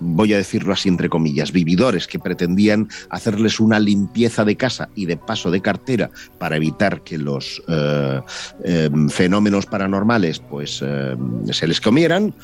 [0.00, 5.06] voy a decirlo así entre comillas, vividores que pretendían hacerles una limpieza de casa y
[5.06, 8.20] de paso de cartera para evitar que los eh,
[8.64, 12.34] em, fenómenos paranormales pues em, se les comieran,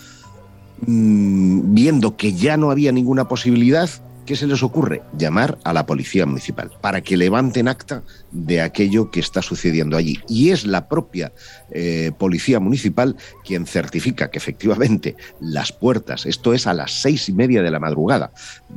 [0.87, 3.89] mm, viendo que ya no había ninguna posibilidad,
[4.27, 5.03] ¿qué se les ocurre?
[5.17, 10.21] Llamar a la policía municipal para que levanten acta de aquello que está sucediendo allí.
[10.29, 11.33] Y es la propia
[11.71, 17.33] eh, policía municipal quien certifica que efectivamente las puertas, esto es a las seis y
[17.33, 18.33] media de la madrugada,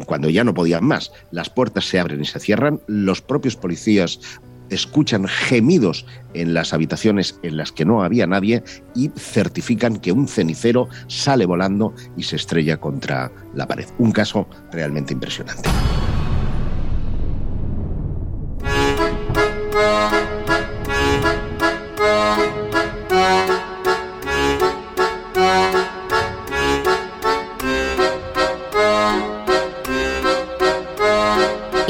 [0.05, 4.19] cuando ya no podían más, las puertas se abren y se cierran, los propios policías
[4.69, 8.63] escuchan gemidos en las habitaciones en las que no había nadie
[8.93, 13.85] y certifican que un cenicero sale volando y se estrella contra la pared.
[13.97, 15.69] Un caso realmente impresionante.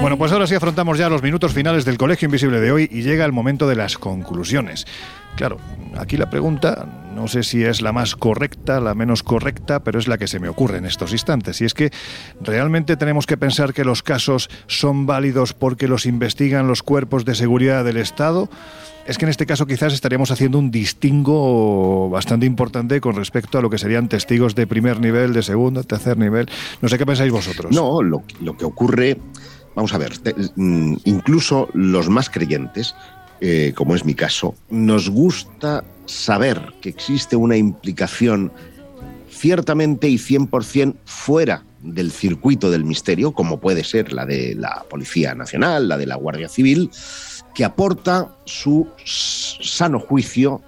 [0.00, 3.02] Bueno, pues ahora sí afrontamos ya los minutos finales del Colegio Invisible de hoy y
[3.02, 4.86] llega el momento de las conclusiones.
[5.36, 5.58] Claro,
[5.96, 6.86] aquí la pregunta,
[7.20, 10.40] no sé si es la más correcta, la menos correcta, pero es la que se
[10.40, 11.60] me ocurre en estos instantes.
[11.60, 11.90] Y es que
[12.40, 17.34] realmente tenemos que pensar que los casos son válidos porque los investigan los cuerpos de
[17.34, 18.48] seguridad del Estado
[19.06, 23.60] es que en este caso quizás estaríamos haciendo un distingo bastante importante con respecto a
[23.60, 26.48] lo que serían testigos de primer nivel, de segundo, tercer nivel.
[26.80, 27.70] No sé qué pensáis vosotros.
[27.70, 28.22] No, lo,
[28.56, 29.18] que ocurre,
[29.74, 30.12] vamos a ver,
[30.56, 32.94] mm, incluso los más creyentes,
[33.42, 38.52] eh, como es mi caso, nos gusta saber que existe una implicación
[39.30, 45.34] ciertamente y 100% fuera del circuito del misterio, como puede ser la de la Policía
[45.34, 46.90] Nacional, la de la Guardia Civil,
[47.54, 50.60] que aporta su sano juicio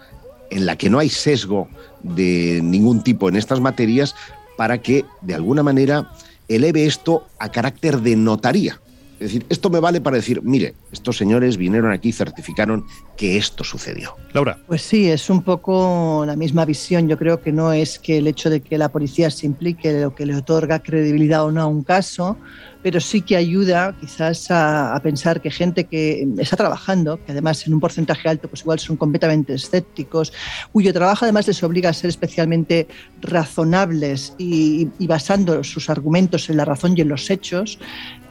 [0.51, 1.69] en la que no hay sesgo
[2.02, 4.14] de ningún tipo en estas materias
[4.56, 6.10] para que, de alguna manera,
[6.48, 8.81] eleve esto a carácter de notaría.
[9.23, 12.85] Es decir, esto me vale para decir, mire, estos señores vinieron aquí y certificaron
[13.16, 14.16] que esto sucedió.
[14.32, 14.59] Laura.
[14.66, 17.09] Pues sí, es un poco la misma visión.
[17.09, 20.12] Yo creo que no es que el hecho de que la policía se implique lo
[20.12, 22.36] que le otorga credibilidad o no a un caso,
[22.82, 27.65] pero sí que ayuda quizás a, a, pensar que gente que está trabajando, que además
[27.66, 30.32] en un porcentaje alto pues igual son completamente escépticos,
[30.73, 32.89] cuyo trabajo además les obliga a ser especialmente
[33.20, 37.78] razonables y, y basando sus argumentos en la razón y en los hechos,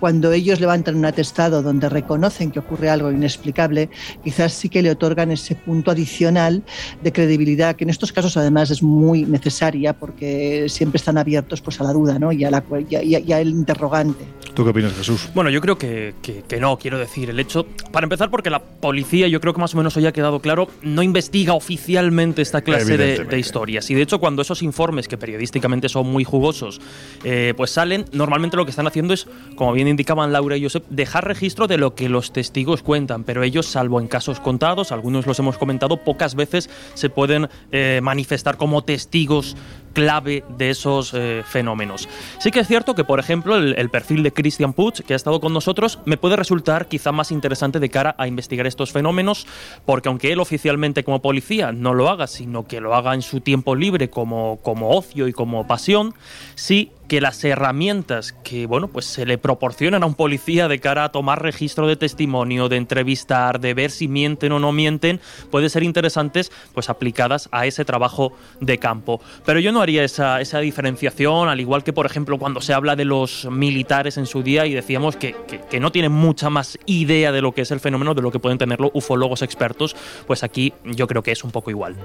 [0.02, 3.92] cuando ellos levantan un atestado donde reconocen que ocurre algo inexplicable,
[4.24, 6.64] quizás sí que le otorgan ese punto adicional
[7.04, 11.80] de credibilidad, que en estos casos además es muy necesaria porque siempre están abiertos pues,
[11.80, 12.32] a la duda ¿no?
[12.32, 14.26] y, a la, y, a, y al interrogante.
[14.56, 15.30] ¿Tú qué opinas, Jesús?
[15.36, 18.60] Bueno, yo creo que, que, que, no, quiero decir, el hecho, para empezar, porque la
[18.60, 22.62] policía, yo creo que más o menos hoy ha quedado claro, no investiga oficialmente esta
[22.62, 23.90] clase de, de, historias.
[23.92, 26.82] Y de hecho, cuando esos informes, que periodísticamente son muy jugosos,
[27.24, 30.86] eh, pues salen, normalmente lo que están haciendo es, como bien indicaban Laura y Josep,
[30.90, 35.28] dejar registro de lo que los testigos cuentan, pero ellos, salvo en casos contados, algunos
[35.28, 39.56] los hemos comentado, pocas veces se pueden eh, manifestar como testigos
[39.94, 42.08] clave de esos eh, fenómenos.
[42.40, 45.42] Sí que es cierto que, por ejemplo, el, perfil de Christian Puig, que ha estado
[45.42, 49.46] con nosotros, me puede resultar quizá más interesante de cara a investigar estos fenómenos,
[49.86, 53.42] porque aunque él oficialmente como policía no lo haga, sino que lo haga en su
[53.42, 56.14] tiempo libre como, como ocio y como pasión,
[56.56, 61.04] sí que las herramientas que bueno pues se le proporcionan a un policía de cara
[61.04, 65.20] a tomar registro de testimonio, de entrevistar, de ver si mienten o no mienten,
[65.50, 68.32] puede ser interesantes pues aplicadas a ese trabajo
[68.62, 69.20] de campo.
[69.46, 72.96] Pero yo no haría esa, esa diferenciación, al igual que por ejemplo cuando se habla
[72.96, 76.78] de los militares en su día y decíamos que, que, que no tienen mucha más
[76.86, 79.96] idea de lo que es el fenómeno, de lo que pueden tenerlo ufólogos expertos,
[80.28, 81.96] pues aquí yo creo que es un poco igual.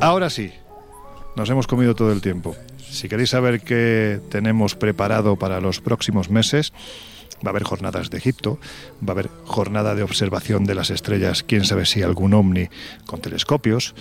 [0.00, 0.52] Ahora sí,
[1.36, 2.54] nos hemos comido todo el tiempo.
[2.78, 6.72] Si queréis saber qué tenemos preparado para los próximos meses,
[7.44, 8.58] va a haber jornadas de Egipto,
[9.02, 12.68] va a haber jornada de observación de las estrellas, quién sabe si algún ovni
[13.06, 13.94] con telescopios.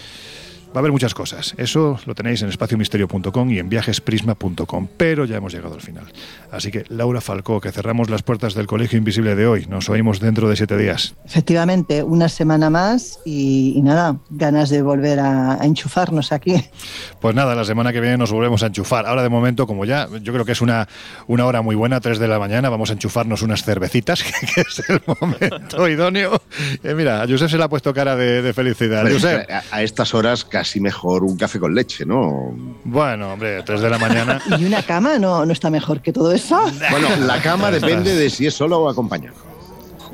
[0.74, 1.54] Va a haber muchas cosas.
[1.58, 4.88] Eso lo tenéis en espaciomisterio.com y en viajesprisma.com.
[4.96, 6.06] Pero ya hemos llegado al final.
[6.50, 9.66] Así que, Laura Falcó, que cerramos las puertas del Colegio Invisible de hoy.
[9.68, 11.14] Nos oímos dentro de siete días.
[11.26, 16.64] Efectivamente, una semana más y, y nada, ganas de volver a, a, enchufarnos aquí.
[17.20, 19.06] Pues nada, la semana que viene nos volvemos a enchufar.
[19.08, 20.88] Ahora, de momento, como ya, yo creo que es una,
[21.28, 24.24] una hora muy buena, 3 de la mañana, vamos a enchufarnos unas cervecitas,
[24.56, 26.42] que es el momento idóneo.
[26.82, 29.02] Eh, mira, a Josep se le ha puesto cara de, de felicidad.
[29.02, 29.50] Pues, Josep.
[29.50, 32.54] a, a estas horas casi mejor un café con leche, ¿no?
[32.84, 34.42] Bueno, hombre, 3 de la mañana.
[34.60, 36.60] ¿Y una cama no, no está mejor que todo eso?
[36.90, 39.36] Bueno, la cama depende de si es solo o acompañado.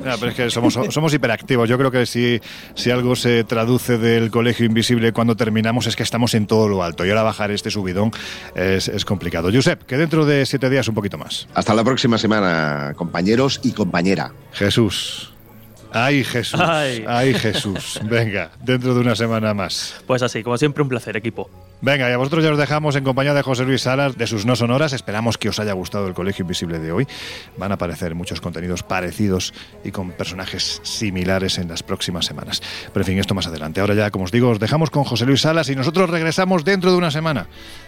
[0.04, 1.68] No, pero es que somos, somos hiperactivos.
[1.68, 2.40] Yo creo que si,
[2.74, 6.82] si algo se traduce del colegio invisible cuando terminamos es que estamos en todo lo
[6.82, 7.04] alto.
[7.04, 8.12] Y ahora bajar este subidón
[8.54, 9.50] es, es complicado.
[9.52, 11.48] Josep, que dentro de siete días un poquito más.
[11.54, 14.32] Hasta la próxima semana, compañeros y compañera.
[14.52, 15.32] Jesús.
[15.92, 17.04] Ay Jesús, ay.
[17.06, 17.34] ay.
[17.34, 18.00] Jesús.
[18.04, 19.96] Venga, dentro de una semana más.
[20.06, 21.50] Pues así, como siempre, un placer, equipo.
[21.80, 24.44] Venga, y a vosotros ya os dejamos en compañía de José Luis Salas de sus
[24.44, 24.92] no sonoras.
[24.92, 27.06] Esperamos que os haya gustado el Colegio Invisible de hoy.
[27.56, 29.54] Van a aparecer muchos contenidos parecidos
[29.84, 32.62] y con personajes similares en las próximas semanas.
[32.92, 33.80] Pero en fin, esto más adelante.
[33.80, 36.90] Ahora ya, como os digo, os dejamos con José Luis Salas y nosotros regresamos dentro
[36.90, 37.46] de una semana.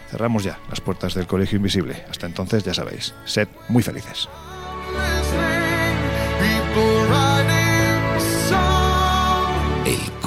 [0.09, 2.03] Cerramos ya las puertas del Colegio Invisible.
[2.09, 4.29] Hasta entonces, ya sabéis, sed muy felices.